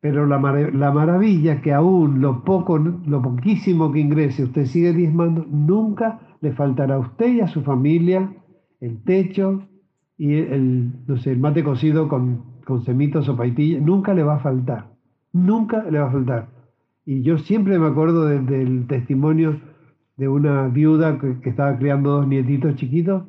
[0.01, 5.45] Pero la, la maravilla que aún lo poco, lo poquísimo que ingrese, usted sigue diezmando,
[5.49, 8.33] nunca le faltará a usted y a su familia
[8.81, 9.63] el techo
[10.17, 14.37] y el, no sé, el mate cocido con, con semitos o paitillas, nunca le va
[14.37, 14.93] a faltar,
[15.33, 16.56] nunca le va a faltar.
[17.07, 19.61] Y yo siempre me acuerdo del testimonio
[20.17, 23.23] de una viuda que, estaba criando dos nietitos chiquitos.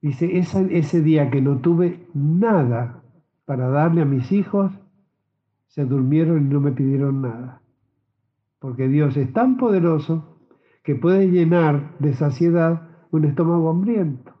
[0.00, 3.02] Dice, ese día que no tuve nada
[3.44, 4.72] para darle a mis hijos,
[5.66, 7.60] se durmieron y no me pidieron nada.
[8.58, 10.38] Porque Dios es tan poderoso
[10.82, 14.32] que puede llenar de saciedad un estómago hambriento.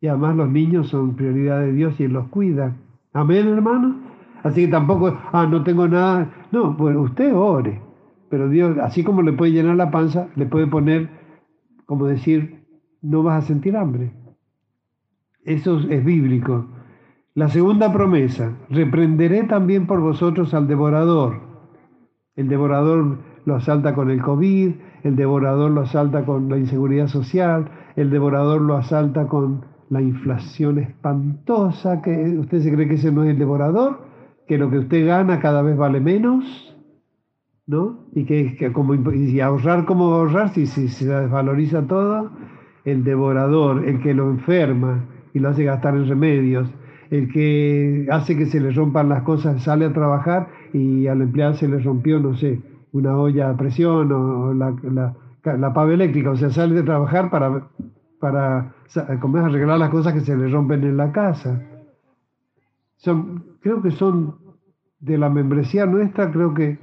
[0.00, 2.74] Y además los niños son prioridad de Dios y los cuida.
[3.12, 3.96] Amén, hermano.
[4.42, 6.39] Así que tampoco, ah, no tengo nada.
[6.52, 7.80] No, pues usted ore.
[8.28, 11.10] Pero Dios, así como le puede llenar la panza, le puede poner,
[11.86, 12.64] como decir,
[13.02, 14.12] no vas a sentir hambre.
[15.44, 16.66] Eso es bíblico.
[17.34, 21.40] La segunda promesa, reprenderé también por vosotros al devorador.
[22.36, 24.72] El devorador lo asalta con el COVID,
[25.02, 30.78] el devorador lo asalta con la inseguridad social, el devorador lo asalta con la inflación
[30.78, 34.09] espantosa, que usted se cree que ese no es el devorador,
[34.50, 36.76] que lo que usted gana cada vez vale menos,
[37.68, 38.00] ¿no?
[38.16, 42.32] Y que, como y ahorrar, ¿cómo ahorrar si, si se desvaloriza todo?
[42.84, 46.68] El devorador, el que lo enferma y lo hace gastar en remedios,
[47.12, 51.54] el que hace que se le rompan las cosas, sale a trabajar y al empleado
[51.54, 55.14] se le rompió, no sé, una olla a presión o la, la,
[55.58, 57.68] la pava eléctrica, o sea, sale de trabajar para
[58.18, 58.74] para
[59.44, 61.62] arreglar las cosas que se le rompen en la casa.
[62.96, 64.36] Son, creo que son
[64.98, 66.78] de la membresía nuestra, creo que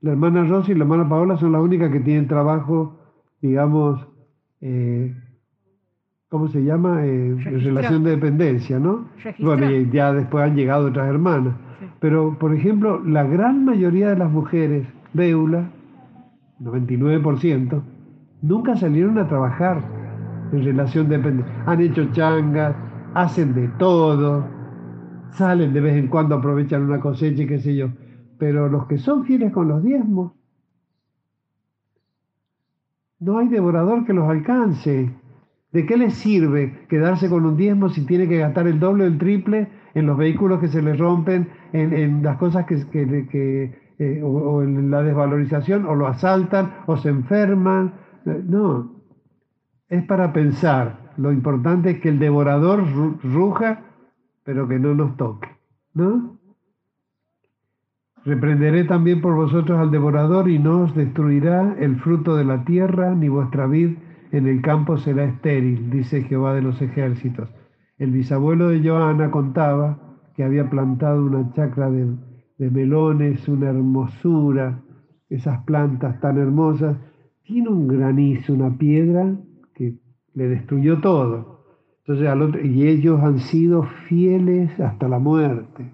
[0.00, 2.98] la hermana Rosy y la hermana Paola son las únicas que tienen trabajo,
[3.40, 4.06] digamos,
[4.60, 5.14] eh,
[6.28, 7.06] ¿cómo se llama?
[7.06, 9.08] Eh, relación de dependencia, ¿no?
[9.38, 11.54] Bueno, y ya después han llegado otras hermanas.
[12.00, 15.70] Pero, por ejemplo, la gran mayoría de las mujeres, Beula,
[16.60, 17.82] 99%,
[18.42, 19.80] nunca salieron a trabajar
[20.52, 22.74] en relación de Han hecho changas,
[23.14, 24.44] hacen de todo,
[25.34, 27.88] salen de vez en cuando, aprovechan una cosecha y qué sé yo.
[28.38, 30.32] Pero los que son fieles con los diezmos,
[33.20, 35.10] no hay devorador que los alcance.
[35.72, 39.06] ¿De qué les sirve quedarse con un diezmo si tiene que gastar el doble o
[39.06, 44.22] el triple en los vehículos que se les rompen, en, las cosas que, que, eh,
[44.22, 47.94] o, en la desvalorización, o lo asaltan, o se enferman?
[48.24, 49.02] No,
[49.88, 51.12] es para pensar.
[51.16, 52.84] Lo importante es que el devorador
[53.22, 53.80] ruja,
[54.44, 55.48] pero que no nos toque.
[55.94, 56.38] ¿No?
[58.24, 63.14] Reprenderé también por vosotros al devorador y no os destruirá el fruto de la tierra,
[63.14, 63.96] ni vuestra vid
[64.32, 67.48] en el campo será estéril, dice Jehová de los ejércitos.
[67.98, 69.98] El bisabuelo de Joana contaba
[70.34, 72.16] que había plantado una chacra de,
[72.58, 74.82] de melones, una hermosura,
[75.28, 76.96] esas plantas tan hermosas.
[77.44, 79.36] Tiene un granizo, una piedra
[79.74, 79.98] que
[80.32, 81.53] le destruyó todo.
[82.06, 85.90] Entonces, y ellos han sido fieles hasta la muerte.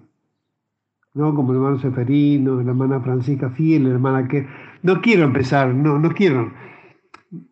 [1.13, 1.33] ¿no?
[1.33, 4.45] Como el hermano Seferino, la hermana Francisca fiel, la hermana que...
[4.83, 6.51] No quiero empezar, no, no quiero.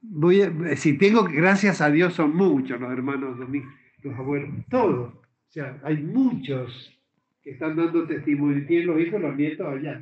[0.01, 3.49] Voy a, si tengo, gracias a Dios son muchos los hermanos, los,
[4.03, 5.13] los abuelos, todos.
[5.13, 6.91] O sea, hay muchos
[7.43, 10.01] que están dando testimonio tienen los hijos, los nietos allá.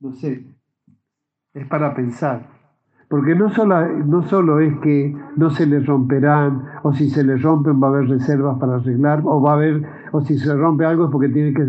[0.00, 0.44] No sé,
[1.52, 2.57] es para pensar.
[3.08, 7.40] Porque no solo, no solo es que no se les romperán, o si se les
[7.40, 9.82] rompen va a haber reservas para arreglar, o va a haber,
[10.12, 11.68] o si se rompe algo es porque tiene que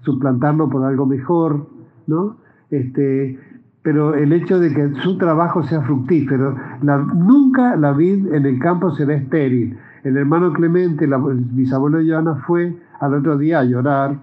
[0.00, 1.68] suplantarlo por algo mejor,
[2.08, 2.36] ¿no?
[2.70, 3.38] Este,
[3.82, 8.90] pero el hecho de que su trabajo sea fructífero, nunca la vid en el campo
[8.90, 9.78] será estéril.
[10.02, 14.18] El hermano Clemente, el bisabuelo de Joana, fue al otro día a llorar,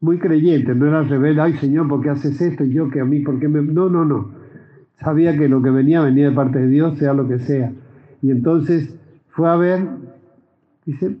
[0.00, 2.64] muy creyente, no era rebelde, ay Señor, ¿por qué haces esto?
[2.64, 3.62] Y yo que a mí, ¿por qué me.?
[3.62, 4.39] No, no, no
[5.00, 7.72] sabía que lo que venía venía de parte de Dios, sea lo que sea.
[8.22, 8.94] Y entonces
[9.30, 9.86] fue a ver,
[10.84, 11.16] dice,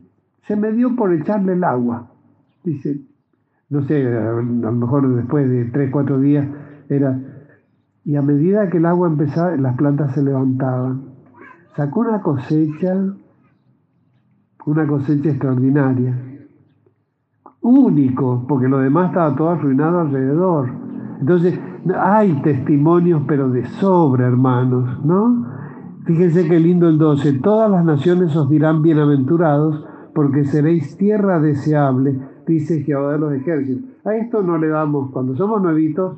[0.46, 2.10] se me dio por echarle el agua.
[2.64, 3.00] Dice,
[3.70, 6.46] no sé, a lo mejor después de tres, cuatro días
[6.88, 7.18] era,
[8.04, 11.02] y a medida que el agua empezaba, las plantas se levantaban.
[11.76, 13.14] Sacó una cosecha,
[14.66, 16.14] una cosecha extraordinaria.
[17.62, 20.89] Único, porque lo demás estaba todo arruinado alrededor.
[21.20, 21.60] Entonces,
[21.98, 25.46] hay testimonios, pero de sobra, hermanos, ¿no?
[26.04, 27.34] Fíjense qué lindo el 12.
[27.34, 33.84] Todas las naciones os dirán bienaventurados porque seréis tierra deseable, dice Jehová de los ejércitos.
[34.04, 36.16] A esto no le damos, cuando somos nuevitos,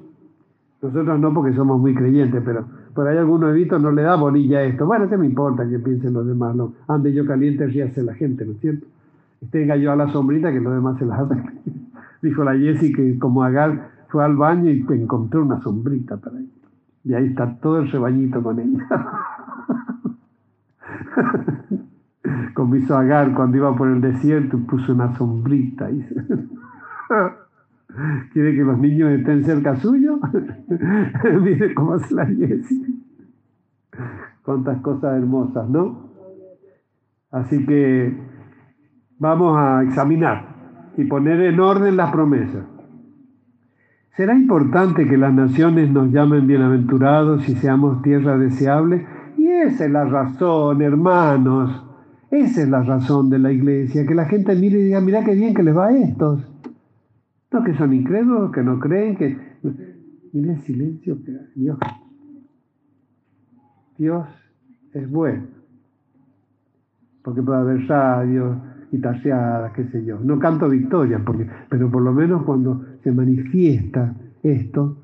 [0.80, 4.58] nosotros no porque somos muy creyentes, pero por ahí algún nuevito no le da bolilla
[4.58, 4.86] a esto.
[4.86, 6.54] Bueno, ¿qué me importa que piensen los demás?
[6.54, 8.86] No, ande yo caliente, hace la gente, ¿no es cierto?
[9.50, 11.44] Tenga yo a la sombrita que los demás se las hacen.
[12.22, 16.50] Dijo la Jessie que como Agar fue al baño y encontró una sombrita para ella.
[17.02, 18.86] Y ahí está todo el rebañito con ella.
[22.54, 25.88] Como hizo Agar cuando iba por el desierto, puso una sombrita.
[28.32, 30.20] ¿Quiere que los niños estén cerca suyo?
[31.40, 33.02] Mire cómo hace la Jessie.
[34.42, 36.10] Cuántas cosas hermosas, ¿no?
[37.30, 38.14] Así que
[39.18, 40.54] vamos a examinar
[40.98, 42.71] y poner en orden las promesas.
[44.14, 49.06] ¿Será importante que las naciones nos llamen bienaventurados y seamos tierra deseable?
[49.38, 51.82] Y esa es la razón, hermanos.
[52.30, 55.34] Esa es la razón de la iglesia, que la gente mire y diga, mira qué
[55.34, 56.46] bien que les va a estos.
[57.52, 59.38] No, que son incrédulos, que no creen, que...
[60.34, 61.78] Mira el silencio que Dios.
[63.96, 64.26] Dios
[64.92, 65.44] es bueno.
[67.22, 68.60] Porque puede haber radio,
[68.92, 70.18] y taseadas, qué sé yo.
[70.20, 74.96] No canto victorias, porque, pero por lo menos cuando se manifiesta esto,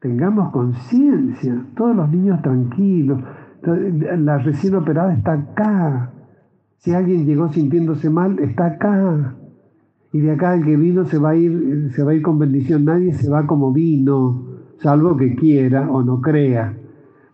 [0.00, 3.20] tengamos conciencia, todos los niños tranquilos,
[4.18, 6.12] la recién operada está acá.
[6.78, 9.34] Si alguien llegó sintiéndose mal, está acá.
[10.12, 12.38] Y de acá el que vino se va a ir, se va a ir con
[12.38, 12.84] bendición.
[12.84, 14.44] Nadie se va como vino,
[14.78, 16.76] salvo que quiera o no crea.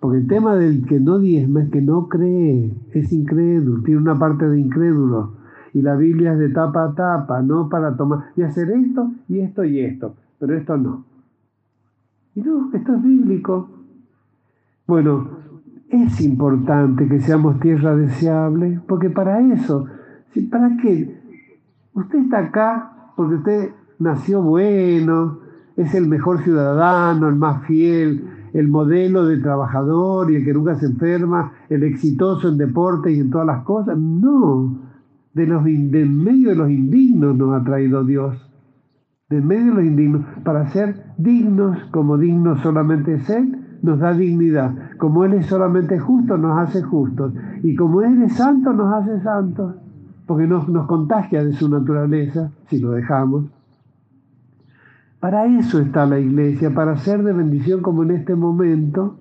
[0.01, 4.19] Porque el tema del que no diezma es que no cree, es incrédulo, tiene una
[4.19, 5.42] parte de incrédulo.
[5.75, 9.41] Y la Biblia es de tapa a tapa, no para tomar y hacer esto y
[9.41, 11.05] esto y esto, pero esto no.
[12.35, 13.69] Y no, esto es bíblico.
[14.87, 15.31] Bueno,
[15.89, 19.87] es importante que seamos tierra deseable, porque para eso,
[20.51, 21.21] ¿para qué?
[21.95, 25.39] Usted está acá porque usted nació bueno,
[25.77, 30.75] es el mejor ciudadano, el más fiel, el modelo de trabajador y el que nunca
[30.75, 33.97] se enferma, el exitoso en deporte y en todas las cosas.
[33.99, 34.79] No,
[35.35, 38.37] de, los, medio de los indignos nos ha traído Dios.
[39.29, 44.13] De medio de los indignos, para ser dignos como dignos solamente es Él, nos da
[44.13, 44.75] dignidad.
[44.99, 47.33] Como Él es solamente justo, nos hace justos.
[47.63, 49.77] Y como Él es santo, nos hace santos.
[50.27, 53.47] Porque nos, nos contagia de su naturaleza, si lo dejamos.
[55.19, 59.17] Para eso está la iglesia, para ser de bendición como en este momento,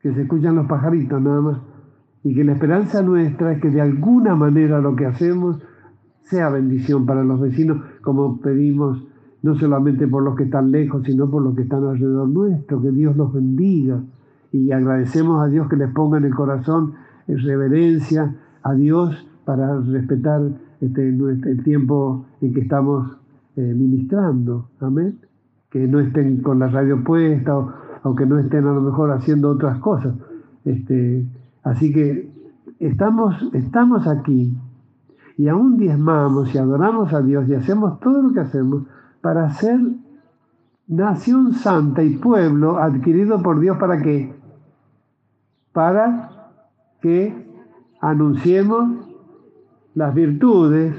[0.00, 1.58] que se escuchan los pajaritos nada más,
[2.26, 5.62] y que la esperanza nuestra es que de alguna manera lo que hacemos
[6.22, 9.00] sea bendición para los vecinos, como pedimos
[9.42, 12.90] no solamente por los que están lejos, sino por los que están alrededor nuestro, que
[12.90, 14.00] Dios los bendiga.
[14.50, 16.94] Y agradecemos a Dios que les ponga en el corazón
[17.28, 20.40] reverencia a Dios para respetar
[20.80, 23.18] este, el tiempo en que estamos
[23.54, 25.16] eh, ministrando, amén.
[25.70, 27.56] Que no estén con la radio puesta
[28.02, 30.12] o, que no estén a lo mejor haciendo otras cosas.
[30.64, 31.24] Este,
[31.66, 32.30] así que
[32.78, 34.56] estamos, estamos aquí
[35.36, 38.84] y aún diezmamos y adoramos a Dios y hacemos todo lo que hacemos
[39.20, 39.80] para ser
[40.86, 44.32] nación santa y pueblo adquirido por Dios para qué?
[45.72, 46.30] Para
[47.02, 47.34] que
[48.00, 49.08] anunciemos
[49.94, 50.94] las virtudes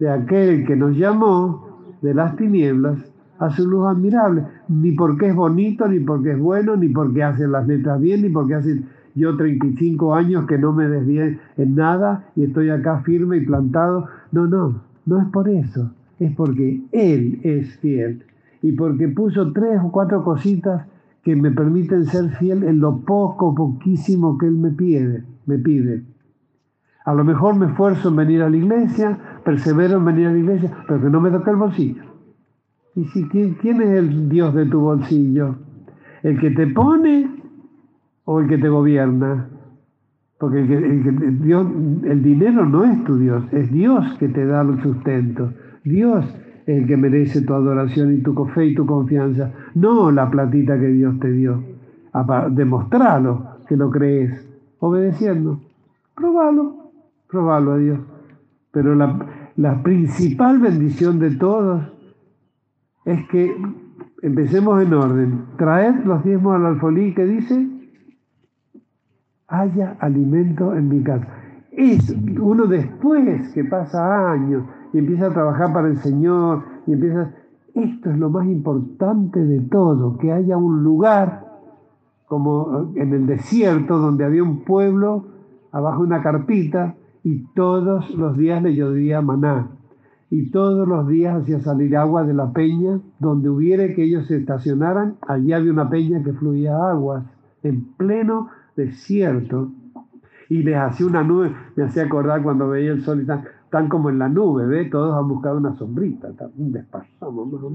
[0.00, 2.98] de aquel que nos llamó de las tinieblas
[3.38, 7.46] a su luz admirable, ni porque es bonito, ni porque es bueno, ni porque hace
[7.46, 8.82] las letras bien, ni porque hace
[9.14, 14.06] yo 35 años que no me desvié en nada y estoy acá firme y plantado.
[14.30, 18.24] No, no, no es por eso, es porque Él es fiel
[18.62, 20.86] y porque puso tres o cuatro cositas
[21.22, 25.24] que me permiten ser fiel en lo poco, poquísimo que Él me pide.
[25.46, 26.04] Me pide.
[27.04, 30.38] A lo mejor me esfuerzo en venir a la iglesia, persevero en venir a la
[30.38, 32.02] iglesia, pero que no me toque el bolsillo.
[32.94, 35.56] ¿Y si, ¿quién, es el Dios de tu bolsillo?
[36.22, 37.31] ¿El que te pone
[38.24, 39.48] o el que te gobierna?
[40.38, 41.66] Porque el, Dios,
[42.04, 45.52] el dinero no es tu Dios, es Dios que te da el sustento.
[45.84, 46.24] Dios
[46.66, 50.78] es el que merece tu adoración y tu fe y tu confianza, no la platita
[50.78, 51.62] que Dios te dio.
[52.50, 54.46] Demostralo que lo crees,
[54.80, 55.60] obedeciendo.
[56.14, 56.82] Probalo
[57.32, 57.98] probarlo a Dios.
[58.70, 61.82] Pero la, principal bendición de todos
[63.04, 63.56] es que
[64.22, 65.44] empecemos en orden.
[65.56, 67.66] Traed los diezmos al alfolí que dice,
[69.52, 71.28] haya alimento en mi casa.
[71.70, 77.30] Es uno después que pasa años y empieza a trabajar para el Señor y empieza...
[77.74, 81.46] Esto es lo más importante de todo, que haya un lugar
[82.26, 85.24] como en el desierto donde había un pueblo
[85.70, 86.94] abajo de una carpita
[87.24, 89.68] y todos los días le llovía maná
[90.28, 94.38] y todos los días hacía salir agua de la peña, donde hubiera que ellos se
[94.38, 97.24] estacionaran, allí había una peña que fluía agua,
[97.62, 99.70] en pleno desierto,
[100.48, 103.88] y les hacía una nube, me hacía acordar cuando veía el sol y tan, tan
[103.88, 104.84] como en la nube, ¿ve?
[104.84, 107.72] Todos han buscado una sombrita, un despasamos más o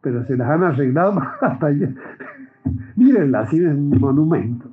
[0.00, 1.90] pero se las han arreglado hasta allá.
[2.96, 4.70] Mírenla, así es un monumento.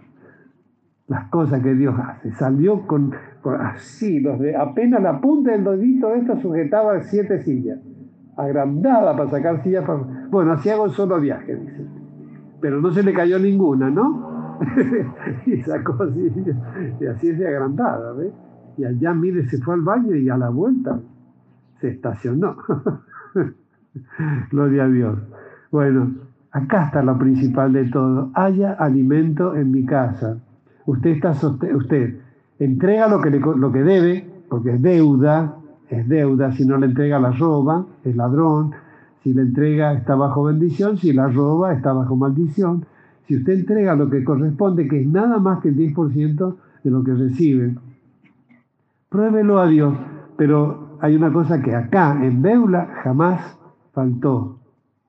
[1.09, 2.31] Las cosas que Dios hace.
[2.31, 3.13] Salió con
[3.59, 7.79] así, los de apenas la punta del dedito de esto sujetaba siete sillas,
[8.37, 9.83] agrandada para sacar sillas.
[10.29, 11.85] Bueno, así hago solo viaje, dice.
[12.61, 14.30] Pero no se le cayó ninguna, ¿no?
[15.45, 16.31] y sacó así,
[16.99, 18.31] y así es de agrandada, ¿ves?
[18.77, 20.99] Y allá, mire, se fue al baño y a la vuelta
[21.79, 22.55] se estacionó.
[24.51, 25.19] Gloria a Dios.
[25.71, 26.13] Bueno,
[26.51, 28.31] acá está lo principal de todo.
[28.33, 30.37] Haya alimento en mi casa.
[30.85, 32.19] Usted está usted
[32.59, 35.55] entrega lo que, lo que debe, porque es deuda,
[35.89, 38.71] es deuda, si no le entrega la roba, es ladrón,
[39.23, 42.85] si le entrega está bajo bendición, si la roba está bajo maldición.
[43.27, 47.03] Si usted entrega lo que corresponde, que es nada más que el 10% de lo
[47.03, 47.75] que recibe,
[49.09, 49.93] pruébelo a Dios.
[50.37, 53.57] Pero hay una cosa que acá en Beula jamás
[53.93, 54.59] faltó,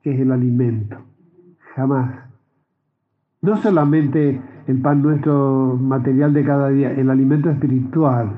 [0.02, 0.96] que es el alimento.
[1.74, 2.14] Jamás.
[3.40, 8.30] No solamente el pan nuestro material de cada día, el alimento espiritual.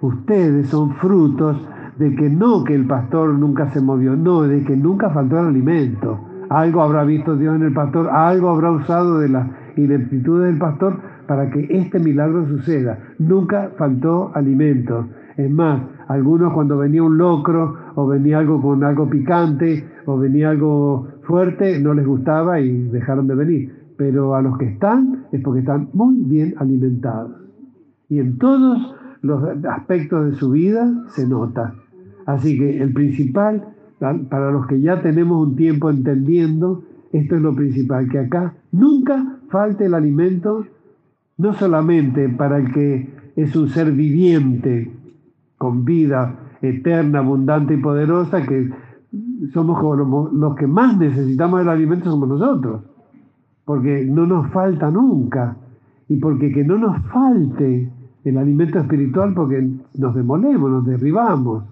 [0.00, 1.56] Ustedes son frutos
[1.98, 5.48] de que no que el pastor nunca se movió, no, de que nunca faltó el
[5.48, 6.18] alimento.
[6.50, 10.98] Algo habrá visto Dios en el pastor, algo habrá usado de la ineptitud del pastor
[11.26, 12.98] para que este milagro suceda.
[13.18, 15.08] Nunca faltó alimento.
[15.36, 20.50] Es más, algunos cuando venía un locro o venía algo con algo picante o venía
[20.50, 25.42] algo fuerte, no les gustaba y dejaron de venir pero a los que están es
[25.42, 27.32] porque están muy bien alimentados.
[28.08, 31.74] Y en todos los aspectos de su vida se nota.
[32.24, 33.62] Así que el principal,
[34.00, 36.82] para los que ya tenemos un tiempo entendiendo,
[37.12, 40.64] esto es lo principal, que acá nunca falte el alimento,
[41.38, 44.90] no solamente para el que es un ser viviente,
[45.58, 48.70] con vida eterna, abundante y poderosa, que
[49.52, 52.80] somos como los que más necesitamos el alimento somos nosotros
[53.70, 55.56] porque no nos falta nunca,
[56.08, 57.88] y porque que no nos falte
[58.24, 61.62] el alimento espiritual, porque nos demolemos, nos derribamos,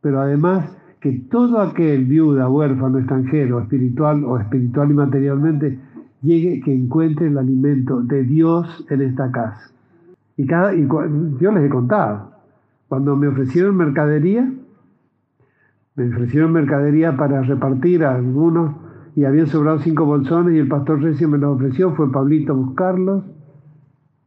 [0.00, 5.78] pero además que todo aquel viuda, huérfano, extranjero, espiritual o espiritual y materialmente,
[6.22, 9.70] llegue, que encuentre el alimento de Dios en esta casa.
[10.36, 10.86] Y, cada, y
[11.40, 12.32] yo les he contado,
[12.88, 14.50] cuando me ofrecieron mercadería,
[15.94, 18.74] me ofrecieron mercadería para repartir a algunos
[19.16, 22.56] y habían sobrado cinco bolsones y el pastor Recio me los ofreció, fue Pablito a
[22.56, 23.24] buscarlos.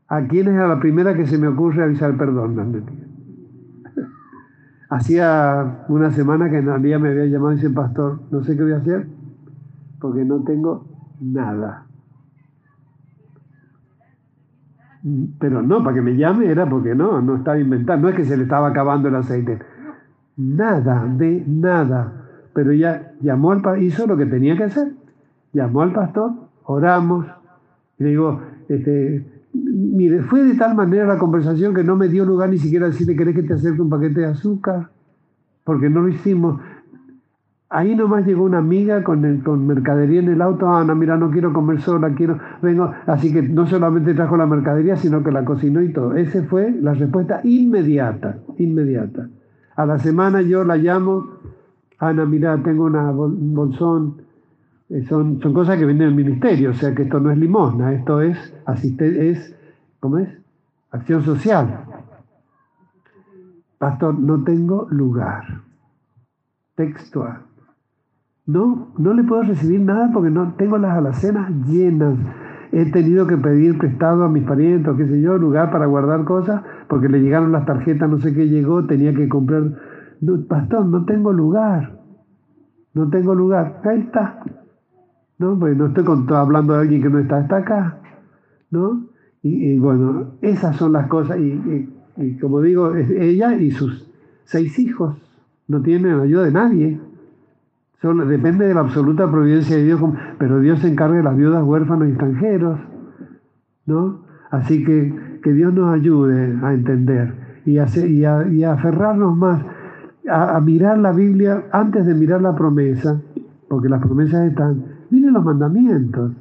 [0.09, 2.83] ¿A quién es a la primera que se me ocurre avisar perdón?
[4.91, 8.73] Hacía una semana que día me había llamado y dice, pastor, no sé qué voy
[8.73, 9.07] a hacer
[9.99, 10.85] porque no tengo
[11.19, 11.85] nada.
[15.39, 18.25] Pero no, para que me llame era porque no, no estaba inventando, no es que
[18.25, 19.57] se le estaba acabando el aceite.
[20.37, 22.21] Nada, de nada
[22.53, 24.91] pero ya llamó al hizo lo que tenía que hacer.
[25.53, 26.31] Llamó al pastor,
[26.63, 27.25] oramos,
[27.99, 32.25] y le digo, este, mire, fue de tal manera la conversación que no me dio
[32.25, 34.89] lugar ni siquiera a decirle, ¿querés que te acerque un paquete de azúcar?
[35.63, 36.59] Porque no lo hicimos.
[37.69, 40.67] Ahí nomás llegó una amiga con, con mercadería en el auto.
[40.67, 42.91] Ana, mira, no quiero comer sola, quiero, vengo.
[43.05, 46.15] Así que no solamente trajo la mercadería, sino que la cocinó y todo.
[46.15, 49.29] Esa fue la respuesta inmediata, inmediata.
[49.77, 51.27] A la semana yo la llamo,
[51.97, 54.15] Ana, mira, tengo una, un bolsón.
[54.91, 57.93] Eh, son, son cosas que vienen del ministerio, o sea que esto no es limosna,
[57.93, 58.37] esto es,
[58.99, 59.57] es
[60.01, 60.29] ¿cómo es?
[60.91, 61.85] Acción social.
[63.77, 65.61] Pastor, no tengo lugar.
[66.75, 67.43] Textual.
[68.45, 72.17] No, no le puedo recibir nada porque no tengo las alacenas llenas.
[72.73, 76.61] He tenido que pedir prestado a mis parientes, qué sé yo, lugar para guardar cosas,
[76.89, 79.63] porque le llegaron las tarjetas, no sé qué llegó, tenía que comprar
[80.47, 81.99] pastor, no tengo lugar,
[82.93, 84.39] no tengo lugar, ahí está.
[85.41, 87.97] No, no estoy hablando de alguien que no está, está acá,
[88.69, 89.05] ¿no?
[89.43, 94.07] Y, bueno, esas son las cosas, y, como digo, ella y sus
[94.43, 95.15] seis hijos
[95.67, 96.99] no tienen ayuda de nadie.
[98.01, 99.99] Son, depende de la absoluta providencia de Dios,
[100.37, 102.79] pero Dios se encarga de las viudas, huérfanos y extranjeros,
[103.85, 104.21] ¿no?
[104.51, 107.33] Así que que Dios nos ayude a entender
[107.65, 109.61] y a, y a, y a aferrarnos más
[110.29, 113.19] a, mirar la Biblia antes de mirar la promesa,
[113.67, 116.31] porque las promesas están, miren los mandamientos.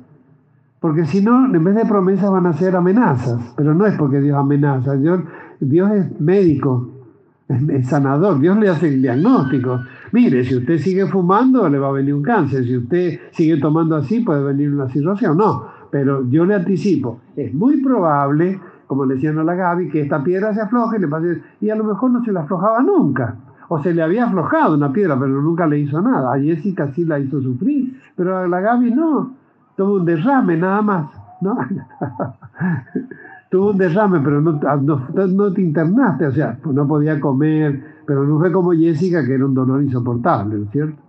[0.80, 3.52] Porque si no, en vez de promesas van a ser amenazas.
[3.56, 4.94] Pero no es porque Dios amenaza.
[4.96, 5.20] Dios,
[5.60, 6.88] Dios es médico,
[7.48, 8.40] es, sanador.
[8.40, 9.80] Dios le hace el diagnóstico.
[10.12, 12.64] Mire, si usted sigue fumando, le va a venir un cáncer.
[12.64, 15.66] Si usted sigue tomando así, puede venir una o no.
[15.90, 20.22] Pero yo le anticipo, es muy probable, como le decían a la Gaby, que esta
[20.22, 23.36] piedra se afloje y le pase, y a lo mejor no se la aflojaba nunca.
[23.72, 26.34] O se le había aflojado una piedra, pero nunca le hizo nada.
[26.34, 29.30] A Jessica sí la hizo sufrir, pero a la Gaby no
[29.76, 31.06] tuvo un derrame nada más,
[31.40, 31.56] ¿no?
[33.50, 38.40] tuvo un derrame, pero no, no, te internaste, o sea, no podía comer, pero no
[38.40, 41.00] fue como Jessica, que era un dolor insoportable, ¿no es cierto?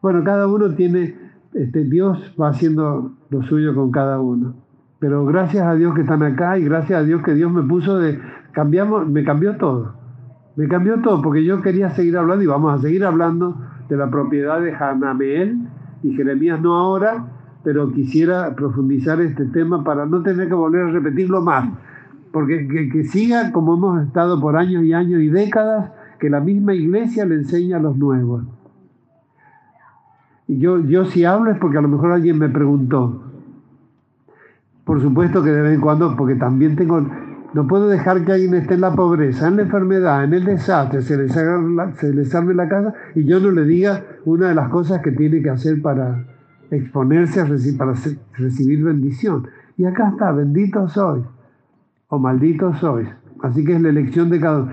[0.00, 1.12] Bueno, cada uno tiene,
[1.54, 4.54] este, Dios va haciendo lo suyo con cada uno.
[5.00, 7.98] Pero gracias a Dios que están acá y gracias a Dios que Dios me puso
[7.98, 8.20] de,
[8.52, 10.05] cambiamos, me cambió todo.
[10.56, 13.56] Me cambió todo porque yo quería seguir hablando y vamos a seguir hablando
[13.88, 15.68] de la propiedad de Hanameel
[16.02, 17.26] y Jeremías no ahora,
[17.62, 21.68] pero quisiera profundizar este tema para no tener que volver a repetirlo más,
[22.32, 26.74] porque que, siga como hemos estado por años y años y décadas, que la misma
[26.74, 28.44] iglesia le enseña a los nuevos.
[30.48, 33.22] Y yo, yo si hablo es porque a lo mejor alguien me preguntó.
[34.84, 37.04] Por supuesto que de vez en cuando, porque también tengo,
[37.54, 41.02] no puedo dejar que alguien esté en la pobreza, en la enfermedad, en el desastre,
[41.02, 44.68] se le, se le salve la casa y yo no le diga una de las
[44.68, 46.24] cosas que tiene que hacer para,
[46.70, 47.46] exponerse a
[47.78, 47.94] para
[48.34, 49.48] recibir bendición.
[49.76, 51.22] Y acá está, bendito soy
[52.08, 53.08] o maldito soy.
[53.42, 54.72] Así que es la elección de cada uno.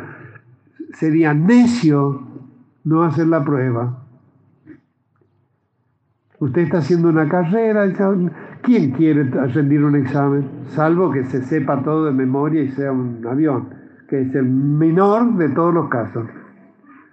[0.93, 2.21] Sería necio
[2.83, 4.03] no hacer la prueba.
[6.39, 7.85] Usted está haciendo una carrera,
[8.63, 10.49] ¿quién quiere rendir un examen?
[10.67, 13.69] Salvo que se sepa todo de memoria y sea un avión,
[14.09, 16.25] que es el menor de todos los casos.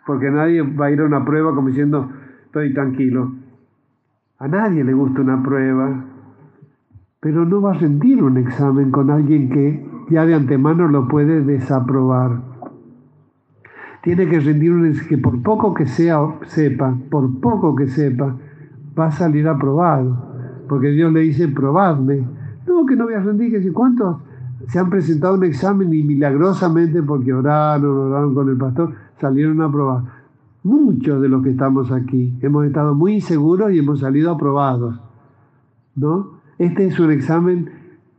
[0.06, 2.10] Porque nadie va a ir a una prueba como diciendo,
[2.46, 3.32] estoy tranquilo.
[4.38, 6.04] A nadie le gusta una prueba,
[7.20, 11.42] pero no va a rendir un examen con alguien que ya de antemano lo puede
[11.42, 12.40] desaprobar.
[14.02, 18.34] Tiene que rendir un que por poco que sea sepa, por poco que sepa,
[18.98, 20.29] va a salir aprobado.
[20.70, 22.24] Porque Dios le dice, probadme.
[22.64, 24.18] No, que no voy a rendir, que si cuántos
[24.68, 30.04] se han presentado un examen y milagrosamente porque oraron, oraron con el pastor, salieron aprobados.
[30.62, 35.00] Muchos de los que estamos aquí hemos estado muy inseguros y hemos salido aprobados.
[35.96, 36.38] ¿no?
[36.58, 37.68] Este es un examen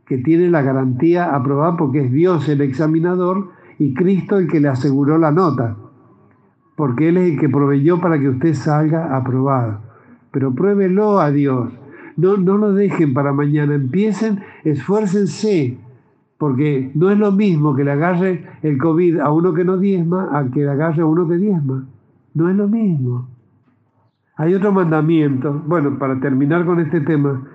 [0.04, 3.48] que tiene la garantía aprobada porque es Dios el examinador
[3.78, 5.74] y Cristo el que le aseguró la nota.
[6.76, 9.78] Porque Él es el que proveyó para que usted salga aprobado.
[10.32, 11.72] Pero pruébelo a Dios.
[12.16, 13.74] No, no lo dejen para mañana.
[13.74, 15.78] Empiecen, esfuércense.
[16.38, 20.36] Porque no es lo mismo que le agarre el COVID a uno que no diezma
[20.36, 21.86] a que le agarre a uno que diezma.
[22.34, 23.28] No es lo mismo.
[24.36, 27.46] Hay otro mandamiento, bueno, para terminar con este tema,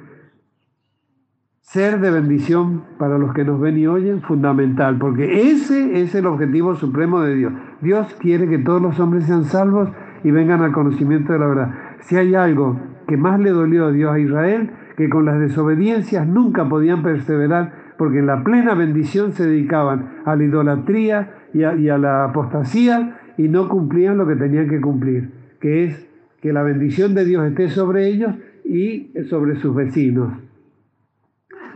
[1.60, 6.28] ser de bendición para los que nos ven y oyen, fundamental, porque ese es el
[6.28, 7.54] objetivo supremo de Dios.
[7.82, 9.90] Dios quiere que todos los hombres sean salvos
[10.24, 11.76] y vengan al conocimiento de la verdad.
[12.02, 16.28] Si hay algo que más le dolió a Dios a Israel, que con las desobediencias
[16.28, 21.76] nunca podían perseverar, porque en la plena bendición se dedicaban a la idolatría y a,
[21.76, 26.08] y a la apostasía y no cumplían lo que tenían que cumplir, que es
[26.42, 28.34] que la bendición de Dios esté sobre ellos
[28.64, 30.34] y sobre sus vecinos.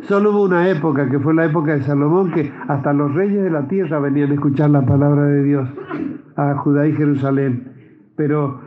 [0.02, 3.52] Solo hubo una época, que fue la época de Salomón, que hasta los reyes de
[3.52, 5.70] la tierra venían a escuchar la palabra de Dios
[6.36, 7.72] a Judá y Jerusalén.
[8.16, 8.62] Pero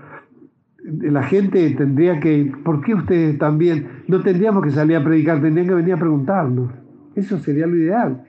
[0.84, 4.02] la gente tendría que, ¿por qué ustedes también?
[4.06, 6.70] No tendríamos que salir a predicar, tendrían que venir a preguntarnos.
[7.14, 8.24] Eso sería lo ideal.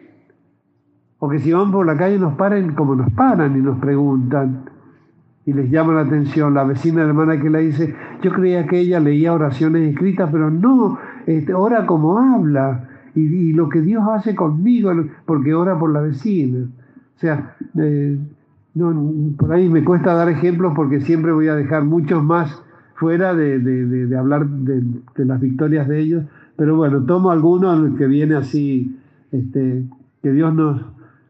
[1.19, 4.69] O que si van por la calle nos paren como nos paran y nos preguntan
[5.45, 6.53] y les llama la atención.
[6.53, 10.97] La vecina hermana que la dice, yo creía que ella leía oraciones escritas, pero no,
[11.25, 14.91] este, ora como habla y, lo que Dios hace conmigo,
[15.25, 16.67] porque ora por la vecina.
[17.15, 18.17] O sea, eh,
[18.75, 18.93] no,
[19.37, 22.61] por ahí me cuesta dar ejemplos porque siempre voy a dejar muchos más
[22.95, 24.83] fuera de, hablar de,
[25.15, 26.23] las victorias de ellos,
[26.55, 28.97] pero bueno, tomo alguno que viene así,
[29.31, 29.83] este,
[30.21, 30.81] que Dios nos,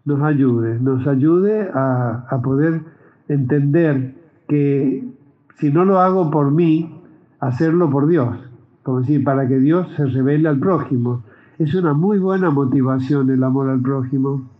[0.05, 2.81] nos ayude, nos ayude a, poder
[3.27, 4.15] entender
[4.47, 5.07] que
[5.55, 7.01] si no lo hago por mí,
[7.39, 8.37] hacerlo por Dios,
[8.83, 11.23] como decir, para que Dios se revele al prójimo.
[11.57, 14.54] Es una muy buena motivación el amor al prójimo.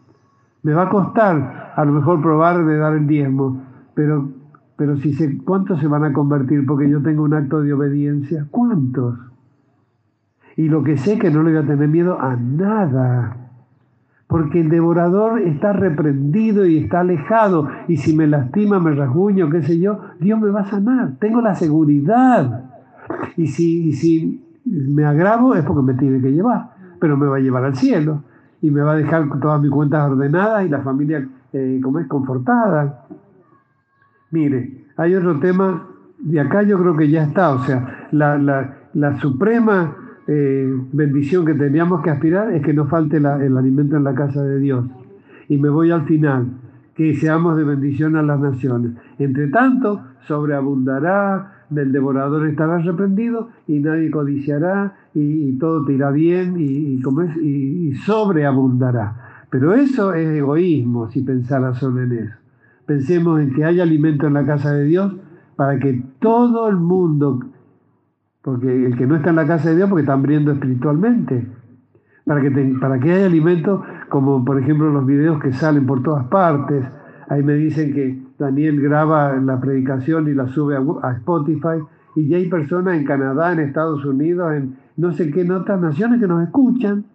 [0.66, 3.62] Me va a costar a lo mejor probar de dar el diezmo,
[3.94, 4.32] pero,
[4.76, 8.48] pero si sé ¿cuántos se van a convertir porque yo tengo un acto de obediencia?
[8.50, 9.16] ¿Cuántos?
[10.58, 13.38] Y lo que sé que no le voy a tener miedo a nada
[14.26, 19.62] porque el devorador está reprendido y está alejado, y si me lastima, me rasguño, qué
[19.62, 22.72] sé yo, Dios me va a sanar, tengo la seguridad.
[23.38, 26.72] Y si, si me agravo es porque me tiene que llevar.
[27.00, 28.24] pero me va a llevar al cielo
[28.62, 32.08] y me va a dejar todas mis cuentas ordenadas y la familia, eh, como es,
[32.08, 33.06] confortada.
[34.32, 35.88] Mire, hay otro tema,
[36.20, 38.38] de acá yo creo que ya está, o sea, la,
[38.94, 39.96] la, suprema
[40.28, 44.42] eh, bendición que teníamos que aspirar es que no falte el alimento en la casa
[44.44, 44.86] de Dios.
[45.48, 46.48] Y me voy al final,
[46.96, 48.94] que seamos de bendición a las naciones.
[49.20, 56.56] Entre tanto, sobreabundará, del devorador estará reprendido y nadie codiciará y, todo te irá bien
[56.60, 59.46] y, sobreabundará.
[59.50, 62.36] Pero eso es egoísmo si pensara solo en eso.
[62.86, 65.16] Pensemos en que haya alimento en la casa de Dios
[65.56, 67.40] para que todo el mundo,
[68.42, 71.48] porque el que no está en la casa de Dios porque está hambriendo espiritualmente,
[72.26, 76.26] para que, para que haya alimento, como por ejemplo los videos que salen por todas
[76.28, 76.86] partes,
[77.30, 81.84] ahí me dicen que Daniel graba la predicación y la sube a, Spotify,
[82.16, 85.80] y ya hay personas en Canadá, en Estados Unidos, en no sé qué en otras
[85.82, 87.06] naciones que nos escuchan.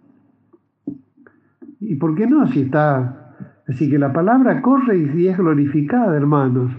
[1.79, 2.47] ¿Y por qué no?
[2.47, 3.33] Si está.
[3.67, 6.71] Así que la palabra corre y es glorificada, hermanos.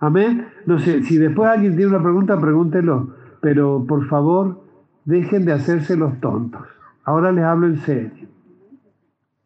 [0.00, 0.46] Amén.
[0.66, 3.14] No sé, si después alguien tiene una pregunta, pregúntelo.
[3.40, 4.62] Pero por favor,
[5.04, 6.62] dejen de hacerse los tontos.
[7.04, 8.27] Ahora les hablo en serio.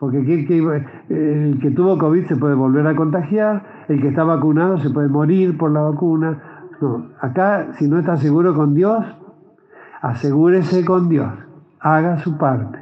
[0.02, 4.90] Porque el que tuvo COVID se puede volver a contagiar, el que está vacunado se
[4.90, 6.42] puede morir por la vacuna.
[7.20, 9.04] Acá si no está seguro con Dios,
[10.00, 11.32] asegúrese con Dios,
[11.78, 12.80] haga su parte.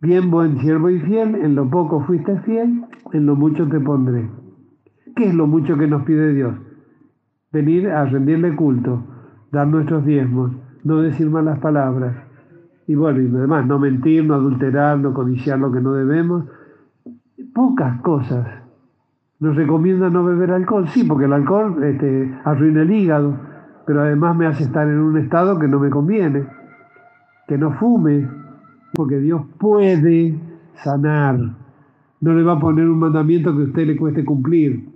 [0.00, 4.30] Bien, buen siervo y fiel, en lo poco fuiste fiel, en lo mucho te pondré.
[5.14, 6.54] ¿Qué es lo mucho que nos pide Dios?
[7.52, 9.04] Venir a rendirle culto,
[9.52, 10.52] dar nuestros diezmos,
[10.84, 12.16] no decir malas palabras,
[12.88, 16.46] y bueno, y además, no mentir, no adulterar, no codiciar lo que no debemos.
[17.54, 18.48] Pocas cosas.
[19.40, 23.36] Nos recomienda no beber alcohol, sí, porque el alcohol este, arruina el hígado,
[23.86, 26.46] pero además me hace estar en un estado que no me conviene.
[27.46, 28.26] Que no fume,
[28.94, 30.40] porque Dios puede
[30.82, 31.38] sanar.
[32.22, 34.88] No le va a poner un mandamiento que a usted le cueste cumplir.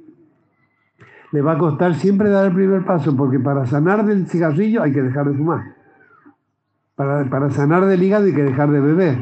[1.31, 4.93] Le va a costar siempre dar el primer paso, porque para sanar del cigarrillo hay
[4.93, 5.82] que dejar de fumar.
[6.95, 9.19] Para, sanar del hígado y que dejar de beber.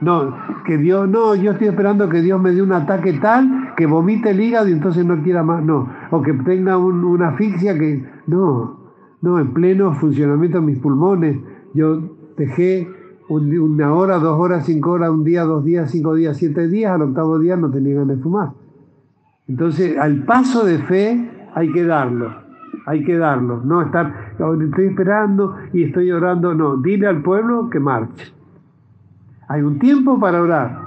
[0.00, 3.86] No, que Dios, no, yo estoy esperando que Dios me dé un ataque tal que
[3.86, 5.88] vomite el hígado y entonces no quiera más, no.
[6.10, 11.38] O que tenga una asfixia que, no, no, en pleno funcionamiento de mis pulmones.
[11.74, 12.00] Yo
[12.36, 12.88] dejé
[13.28, 17.02] una hora, dos horas, cinco horas, un día, dos días, cinco días, siete días, al
[17.02, 18.50] octavo día no tenía ganas de fumar.
[19.46, 22.43] Entonces, al paso de fe hay que darlo
[22.86, 27.80] hay que darlo, no estar, estoy esperando y estoy orando, no, dile al pueblo que
[27.80, 28.32] marche.
[29.48, 30.80] Hay un tiempo para orar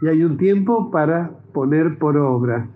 [0.00, 2.66] y hay un tiempo para poner por obra.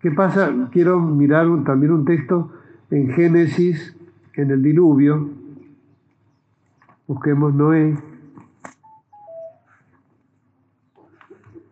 [0.00, 0.50] ¿Qué pasa?
[0.70, 2.52] Quiero mirar también un texto
[2.90, 3.96] en Génesis,
[4.34, 5.28] en el diluvio.
[7.06, 7.96] Busquemos Noé.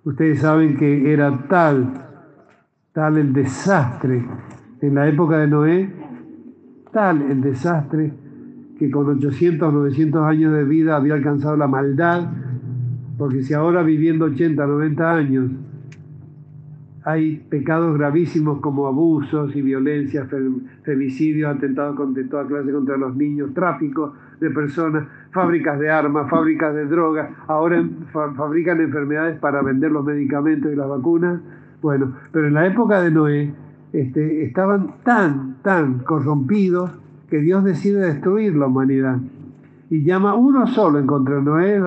[0.05, 2.07] Ustedes saben que era tal,
[2.93, 4.25] tal el desastre
[4.81, 5.91] en la época de Noé,
[6.93, 8.13] tal el desastre
[8.79, 12.31] que con 800, 900 años de vida había alcanzado la maldad,
[13.17, 15.51] porque si ahora viviendo 80, 90 años
[17.05, 20.29] hay pecados gravísimos como abusos y violencia,
[20.83, 26.75] femicidios, atentados de toda clase contra los niños, tráfico de personas, fábricas de armas, fábricas
[26.75, 27.83] de drogas, ahora
[28.13, 31.41] fabrican enfermedades para vender los medicamentos y las vacunas.
[31.81, 33.55] Bueno, pero en la época de Noé
[34.01, 36.91] este, estaban tan, tan corrompidos
[37.31, 39.19] que Dios decide destruir la humanidad.
[39.89, 41.83] Y llama uno solo en contra de Noé,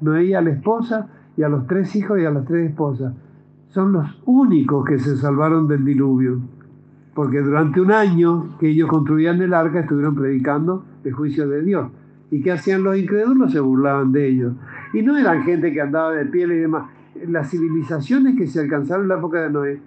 [0.00, 3.12] Noé y a la esposa y a los tres hijos y a las tres esposas.
[3.70, 6.38] Son los únicos que se salvaron del diluvio.
[7.12, 11.90] Porque durante un año que ellos construían el arca estuvieron predicando el juicio de Dios.
[12.30, 13.50] ¿Y qué hacían los incrédulos?
[13.50, 14.52] Se burlaban de ellos.
[14.92, 16.84] Y no eran gente que andaba de piel y demás.
[17.26, 19.80] Las civilizaciones que se alcanzaron en la época de Noé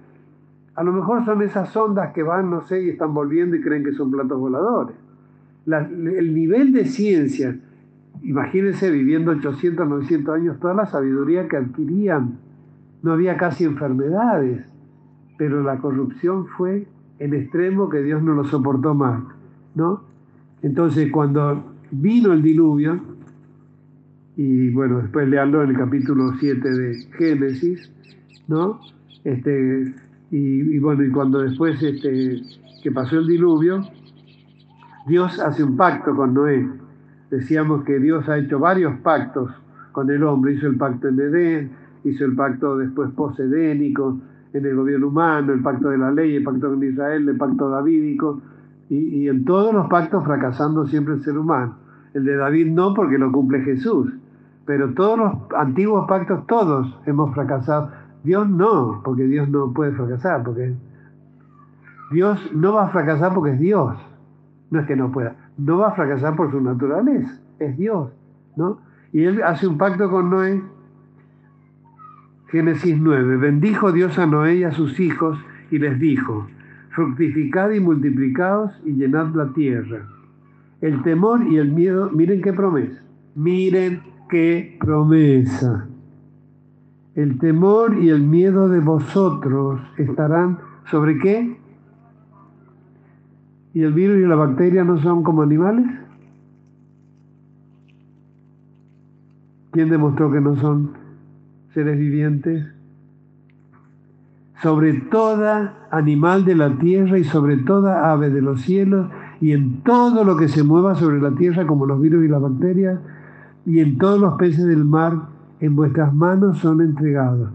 [0.75, 3.83] a lo mejor son esas ondas que van, no sé, y están volviendo y creen
[3.83, 4.95] que son platos voladores.
[5.65, 7.57] el nivel de ciencia,
[8.21, 12.39] imagínense viviendo 800, 900 años, toda la sabiduría que adquirían.
[13.03, 14.65] No había casi enfermedades,
[15.37, 16.87] pero la corrupción fue
[17.19, 19.23] el extremo que Dios no lo soportó más,
[19.75, 20.03] ¿no?
[20.61, 22.99] Entonces, cuando vino el diluvio,
[24.37, 27.91] y bueno, después le habló en el capítulo 7 de Génesis,
[28.47, 28.79] ¿no?
[29.23, 29.93] Este,
[30.31, 32.41] y, bueno, y cuando después este,
[32.81, 33.83] que pasó el diluvio,
[35.05, 36.69] Dios hace un pacto con Noé.
[37.29, 39.51] Decíamos que Dios ha hecho varios pactos
[39.91, 40.53] con el hombre.
[40.53, 41.71] Hizo el pacto en Edén,
[42.05, 44.19] hizo el pacto después posedénico
[44.53, 47.69] en el gobierno humano, el pacto de la ley, el pacto con Israel, el pacto
[47.69, 48.41] davídico.
[48.89, 51.75] Y, y en todos los pactos fracasando siempre el ser humano.
[52.13, 54.13] El de David no, porque lo cumple Jesús.
[54.65, 57.91] pero todos los antiguos pactos, todos hemos fracasado.
[58.23, 60.73] Dios no, porque Dios no puede fracasar, porque
[62.11, 63.97] Dios no va a fracasar porque es Dios.
[64.69, 68.11] No es que no pueda, no va a fracasar por su naturaleza, es Dios,
[68.55, 68.79] ¿no?
[69.11, 70.61] Y él hace un pacto con Noé.
[72.47, 73.37] Génesis 9.
[73.37, 75.37] Bendijo Dios a Noé y a sus hijos
[75.69, 76.47] y les dijo,
[76.91, 80.05] fructificad y multiplicaos y llenad la tierra.
[80.79, 83.01] El temor y el miedo, miren qué promesa,
[83.35, 85.87] miren qué promesa.
[87.15, 90.59] El temor y el miedo de vosotros estarán
[90.89, 91.57] sobre qué?
[93.73, 95.87] ¿Y el virus y la bacteria no son como animales?
[99.71, 100.91] ¿Quién demostró que no son
[101.73, 102.65] seres vivientes?
[104.61, 109.09] Sobre toda animal de la tierra y sobre toda ave de los cielos
[109.41, 112.41] y en todo lo que se mueva sobre la tierra como los virus y las
[112.41, 112.99] bacterias
[113.65, 115.30] y en todos los peces del mar
[115.61, 117.49] en vuestras manos son entregados.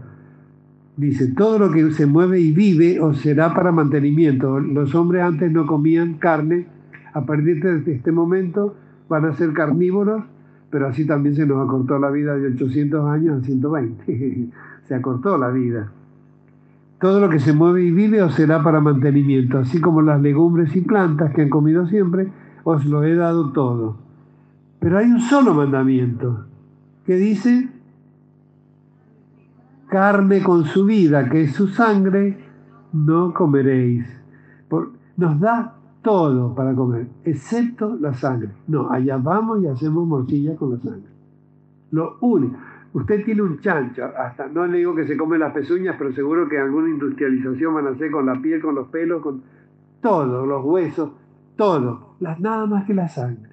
[0.96, 4.58] Dice, todo lo que se mueve y vive os será para mantenimiento.
[4.58, 6.66] Los hombres antes no comían carne,
[7.12, 8.74] a partir de este momento
[9.08, 10.22] van a ser carnívoros
[10.70, 14.48] pero así también se nos acortó la vida de 800 años a 120.
[14.84, 15.92] se acortó la vida.
[17.00, 20.74] Todo lo que se mueve y vive os será para mantenimiento, así como las legumbres
[20.74, 22.30] y plantas que han comido siempre,
[22.64, 23.96] os lo he dado todo.
[24.80, 26.46] Pero hay un solo mandamiento,
[27.04, 27.68] que dice,
[29.88, 32.38] carne con su vida, que es su sangre,
[32.92, 34.06] no comeréis.
[35.16, 38.50] nos da todo para comer, excepto la sangre.
[38.68, 41.10] No, allá vamos y hacemos morcilla con la sangre.
[41.90, 42.56] Lo único.
[42.92, 46.48] Usted tiene un chancho, hasta no le digo que se come las pezuñas, pero seguro
[46.48, 49.42] que alguna industrialización van a hacer con la piel, con los pelos, con
[50.00, 51.10] todo, los huesos,
[51.56, 53.52] todo, las, nada más que la sangre.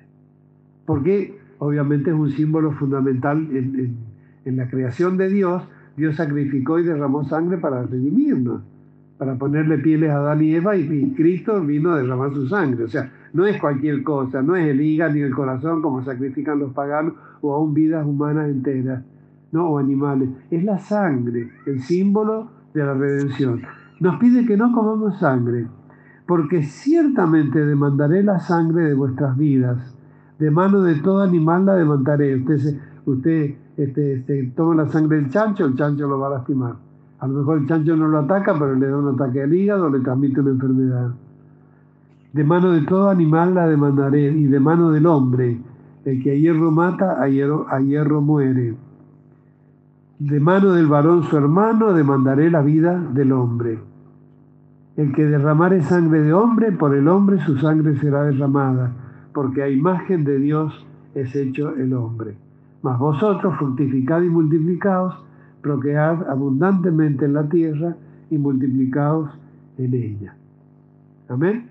[0.85, 3.97] Porque obviamente es un símbolo fundamental en,
[4.45, 5.68] en la creación de Dios.
[5.95, 8.61] Dios sacrificó y derramó sangre para redimirnos
[9.23, 12.83] para ponerle pieles a Adán y Eva y, Cristo vino a derramar su sangre.
[12.83, 16.59] O sea, no es cualquier cosa, no es el hígado ni el corazón como sacrifican
[16.59, 19.01] los paganos o aún vidas humanas enteras,
[19.53, 20.29] no, o animales.
[20.51, 23.61] Es la sangre, el símbolo de la redención.
[24.01, 25.67] Nos pide que no comamos sangre,
[26.27, 29.95] porque ciertamente demandaré la sangre de vuestras vidas.
[30.37, 32.35] De mano de todo animal la demandaré.
[32.35, 36.75] Usted, usted este, este, toma la sangre del chancho, el chancho lo va a lastimar
[37.23, 39.89] a lo mejor el chancho no lo ataca, pero le da un ataque al hígado,
[39.89, 41.13] le transmite una enfermedad.
[42.34, 45.57] De mano de todo animal la demandaré, y de mano del hombre.
[46.03, 48.75] El que a hierro mata, a hierro, a hierro muere.
[50.19, 53.80] De mano del varón su hermano, demandaré la vida del hombre.
[54.97, 58.91] El que derramare sangre de hombre, por el hombre su sangre será derramada,
[59.34, 60.85] porque a imagen de Dios
[61.15, 62.35] es hecho el hombre.
[62.84, 65.15] Mas vosotros fructificad y multiplicaos,
[65.61, 67.95] procread abundantemente en la tierra
[68.30, 69.30] y multiplicaos
[69.77, 70.35] en ella.
[71.30, 71.69] Amén.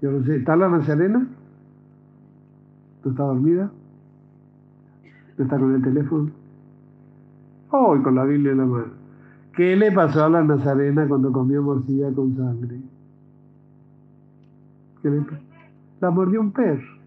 [0.00, 1.28] Yo no sé, ¿está la Nazarena?
[3.04, 3.70] ¿No está dormida?
[5.36, 6.30] ¿No está con el teléfono?
[7.70, 8.92] Hoy con la Biblia en la mano.
[9.54, 12.80] ¿Qué le pasó a la Nazarena cuando comió morcilla con sangre?
[15.02, 15.42] ¿Qué le pasó?
[16.00, 16.97] La mordió un perro.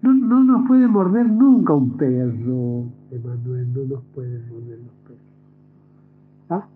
[0.00, 5.22] No, no nos puede morder nunca un perro, Emanuel, no nos puede morder los perros.
[6.50, 6.68] ¿Ah?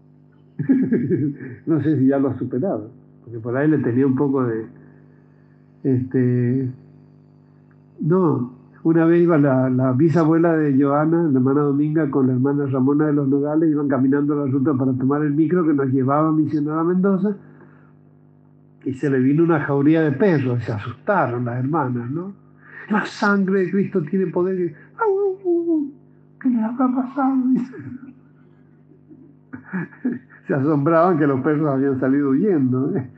[1.67, 2.91] no sé si ya lo ha superado,
[3.23, 4.67] porque por ahí le tenía un poco de...
[5.85, 6.71] Este,
[8.01, 13.07] no, una vez iba la, bisabuela de Joana, la hermana Dominga, con la hermana Ramona
[13.07, 16.33] de los Nogales, iban caminando la ruta para tomar el micro que nos llevaba a
[16.33, 17.37] misionar a Mendoza,
[18.85, 22.42] y se le vino una jauría de perros, se asustaron las hermanas, ¿no?
[22.91, 24.75] La sangre de Cristo tiene poder.
[26.41, 27.37] ¿Qué le habrá pasado?
[30.47, 32.97] Se asombraban que los perros habían salido huyendo.
[32.97, 33.11] ¿eh?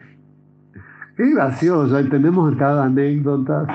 [1.17, 3.67] Qué gracioso, ahí tenemos cada anécdota.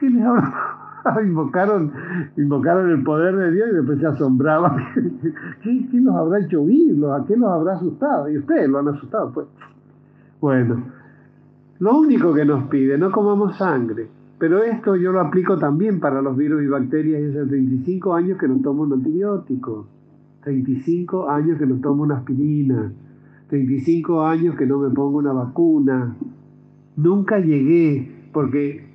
[0.00, 0.78] ¿Qué les habrá
[1.22, 1.92] invocaron,
[2.36, 4.76] invocaron el poder de Dios y después se asombraban.
[5.62, 6.96] ¿Qué, ¿Qué, los habrá hecho huir?
[7.06, 8.28] ¿A qué los habrá asustado?
[8.28, 9.46] Y ustedes lo han asustado, pues.
[10.40, 10.82] Bueno,
[11.80, 14.08] lo único que nos pide, no comamos sangre.
[14.38, 18.38] Pero esto yo lo aplico también para los virus y bacterias y hace 35 años
[18.38, 19.86] que no tomo un antibiótico,
[20.44, 22.92] 35 años que no tomo una aspirina,
[23.48, 26.14] 35 años que no me pongo una vacuna.
[26.96, 28.86] Nunca llegué porque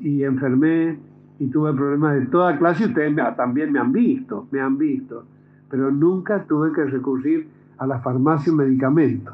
[0.00, 0.96] y enfermé
[1.40, 5.24] y tuve problemas de toda clase, ustedes también me han visto, me han visto,
[5.68, 7.48] pero nunca tuve que recurrir
[7.78, 9.32] a la farmacia un medicamento,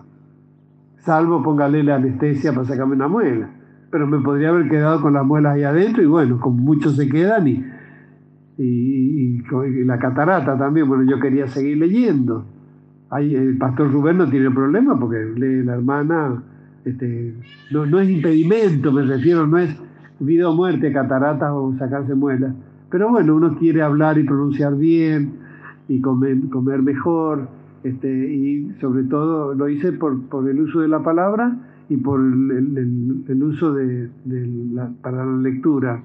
[1.00, 3.59] salvo póngale la anestesia para sacarme una muela
[3.90, 7.08] pero me podría haber quedado con las muelas ahí adentro y bueno, como muchos se
[7.08, 7.64] quedan y,
[8.58, 9.42] y,
[9.84, 10.88] la catarata también.
[10.88, 12.44] Bueno, yo quería seguir leyendo.
[13.10, 16.42] Ahí, el pastor Rubén no tiene problema porque lee la hermana.
[16.84, 17.34] Este,
[17.72, 19.76] no, no es impedimento, me refiero, no es
[20.20, 22.54] vida o muerte, cataratas o sacarse muelas.
[22.90, 25.32] Pero bueno, uno quiere hablar y pronunciar bien
[25.88, 27.48] y comer, comer mejor.
[27.82, 31.56] Este, y sobre todo lo hice por, por el uso de la palabra
[31.90, 34.08] y por el, uso de,
[34.72, 36.00] la, para la lectura.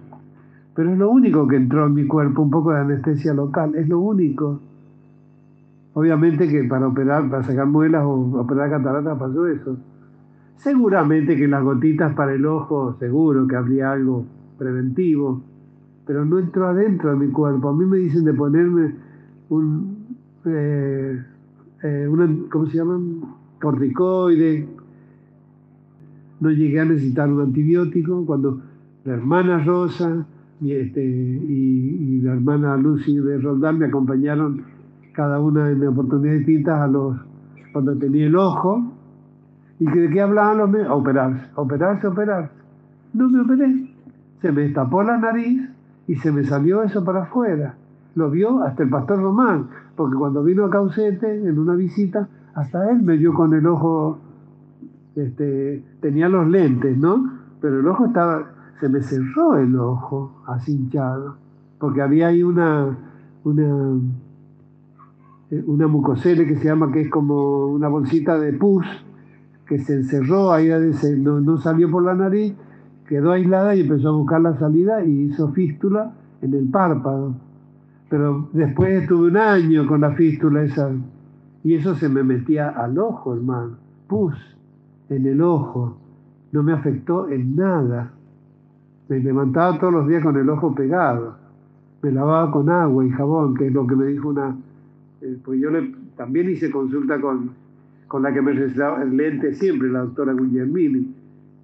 [0.74, 3.88] Pero es lo único que entró en mi cuerpo, un poco de anestesia local, es
[3.88, 4.60] lo único.
[5.94, 9.78] Obviamente que para operar, para sacar muelas o operar cataratas pasó eso.
[10.58, 14.26] Seguramente que las gotitas para el ojo, seguro que habría algo
[14.58, 15.44] preventivo,
[16.08, 17.70] pero no entró adentro de mi cuerpo.
[17.70, 18.96] A mí me dicen de ponerme
[19.50, 19.98] un,
[20.46, 21.24] eh,
[21.84, 22.10] eh,
[22.50, 23.22] ¿cómo se llaman?
[23.62, 24.68] Corticoide.
[26.40, 28.62] No llegué a necesitar un antibiótico cuando
[29.04, 30.26] la hermana Rosa
[30.62, 34.64] y, este, y, la hermana Lucy de Roldán me acompañaron
[35.14, 37.18] cada una en oportunidades distintas a los
[37.72, 38.92] cuando tenía el ojo
[39.80, 42.52] y de qué hablaban los médicos, operarse, operarse, operarse.
[43.14, 43.94] No me operé.
[44.42, 45.70] Se me destapó la nariz
[46.08, 47.76] y se me salió eso para afuera.
[48.16, 52.90] Lo vio hasta el pastor Román, porque cuando vino a Caucete en una visita, hasta
[52.92, 54.20] él me dio con el ojo,
[55.16, 57.32] este, tenía los lentes, ¿no?
[57.62, 61.38] Pero el ojo estaba, se me cerró el ojo, así hinchado,
[61.80, 62.98] porque había ahí una,
[63.44, 64.00] una,
[65.52, 68.86] eh, una mucosele que se llama, que es como una bolsita de pus,
[69.68, 70.70] que se encerró ahí,
[71.18, 72.54] no, no salió por la nariz,
[73.08, 77.36] quedó aislada y empezó a buscar la salida y hizo fístula en el párpado.
[78.10, 80.92] Pero después estuve un año con la fístula esa
[81.64, 83.78] y eso se me metía al ojo, hermano.
[84.08, 84.36] Pus
[85.10, 85.98] en el ojo.
[86.52, 88.12] No me afectó en nada.
[89.08, 91.36] Me levantaba todos los días con el ojo pegado.
[92.02, 94.56] Me lavaba con agua y jabón, que es lo que me dijo una...
[95.22, 97.52] Eh, pues yo le, también hice consulta con,
[98.08, 101.14] con la que me recetaba el lente siempre, la doctora Guillermini.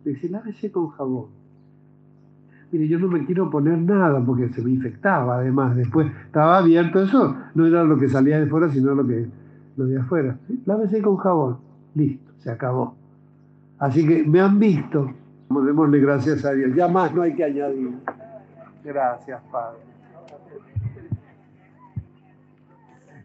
[0.03, 1.25] Me dice, lávese con jabón.
[2.71, 5.75] Mire, yo no me quiero poner nada porque se me infectaba además.
[5.75, 9.27] Después estaba abierto eso, no era lo que salía de fuera, sino lo que
[9.77, 10.37] lo de afuera.
[10.65, 11.57] Lávese con jabón.
[11.95, 12.95] Listo, se acabó.
[13.81, 15.11] Así que me han visto.
[15.49, 16.73] Démosle gracias a Dios.
[16.75, 17.91] Ya más no hay que añadir.
[18.85, 19.79] Gracias, Padre.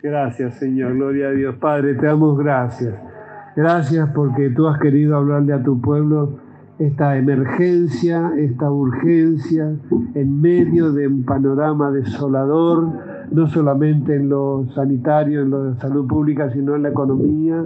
[0.03, 0.95] Gracias, Señor.
[0.95, 1.57] Gloria a Dios.
[1.57, 2.95] Padre, te damos gracias.
[3.55, 6.39] Gracias porque tú has querido hablarle a tu pueblo
[6.79, 9.75] esta emergencia, esta urgencia
[10.15, 12.93] en medio de un panorama desolador,
[13.31, 17.63] no solamente en lo sanitario, en lo de salud pública, sino en la economía,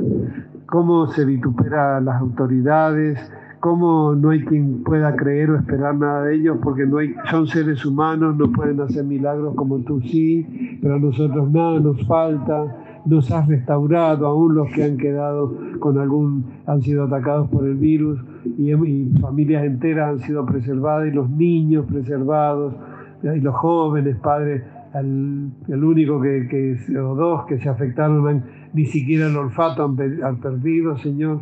[0.71, 3.19] cómo se vitupera las autoridades,
[3.61, 7.47] cómo no hay quien pueda creer o esperar nada de ellos, porque no hay, son
[7.47, 12.77] seres humanos, no pueden hacer milagros como tú sí, pero a nosotros nada nos falta
[13.05, 17.77] nos has restaurado, aún los que han quedado con algún, han sido atacados por el
[17.77, 18.21] virus
[18.59, 18.73] y,
[19.21, 22.75] familias enteras han sido preservadas y los niños preservados
[23.23, 24.63] y los jóvenes, padres,
[24.95, 28.43] el, único que, o dos que se afectaron
[28.73, 31.41] ni siquiera el olfato han, perdido, Señor.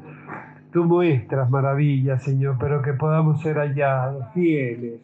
[0.73, 5.01] Tú muestras maravillas, Señor, pero que podamos ser hallados, fieles.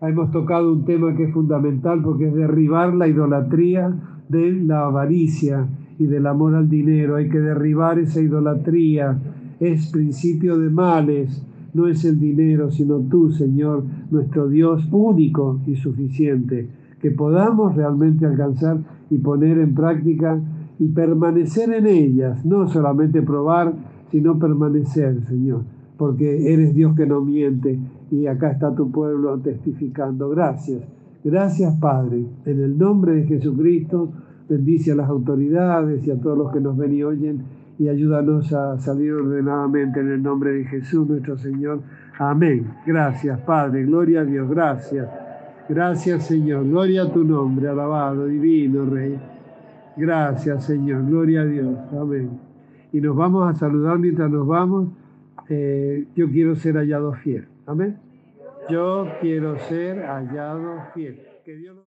[0.00, 3.92] Hemos tocado un tema que es fundamental porque es derribar la idolatría
[4.28, 5.66] de la avaricia
[5.98, 7.16] y del amor al dinero.
[7.16, 9.18] Hay que derribar esa idolatría.
[9.58, 11.44] Es principio de males.
[11.74, 16.68] No es el dinero, sino tú, Señor, nuestro Dios único y suficiente.
[17.00, 18.78] Que podamos realmente alcanzar
[19.10, 20.40] y poner en práctica
[20.80, 22.44] y permanecer en ellas.
[22.44, 23.72] No solamente probar,
[24.10, 25.62] sino permanecer, Señor.
[25.96, 27.78] Porque eres Dios que no miente
[28.10, 30.30] y acá está tu pueblo testificando.
[30.30, 30.82] Gracias.
[31.22, 32.24] Gracias, Padre.
[32.46, 34.10] En el nombre de Jesucristo
[34.48, 37.42] bendice a las autoridades y a todos los que nos ven y oyen
[37.78, 41.80] y ayúdanos a salir ordenadamente en el nombre de Jesús nuestro Señor.
[42.18, 42.66] Amén.
[42.86, 43.84] Gracias, Padre.
[43.84, 44.48] Gloria a Dios.
[44.48, 45.08] Gracias.
[45.68, 46.64] Gracias, Señor.
[46.64, 49.18] Gloria a tu nombre, alabado, divino Rey.
[49.96, 51.06] Gracias, Señor.
[51.06, 51.76] Gloria a Dios.
[51.92, 52.40] Amén.
[52.92, 54.88] Y nos vamos a saludar mientras nos vamos.
[55.48, 57.48] Eh, yo quiero ser hallado fiel.
[57.66, 57.98] Amén.
[58.68, 61.20] Yo quiero ser hallado fiel.
[61.44, 61.76] Que Dios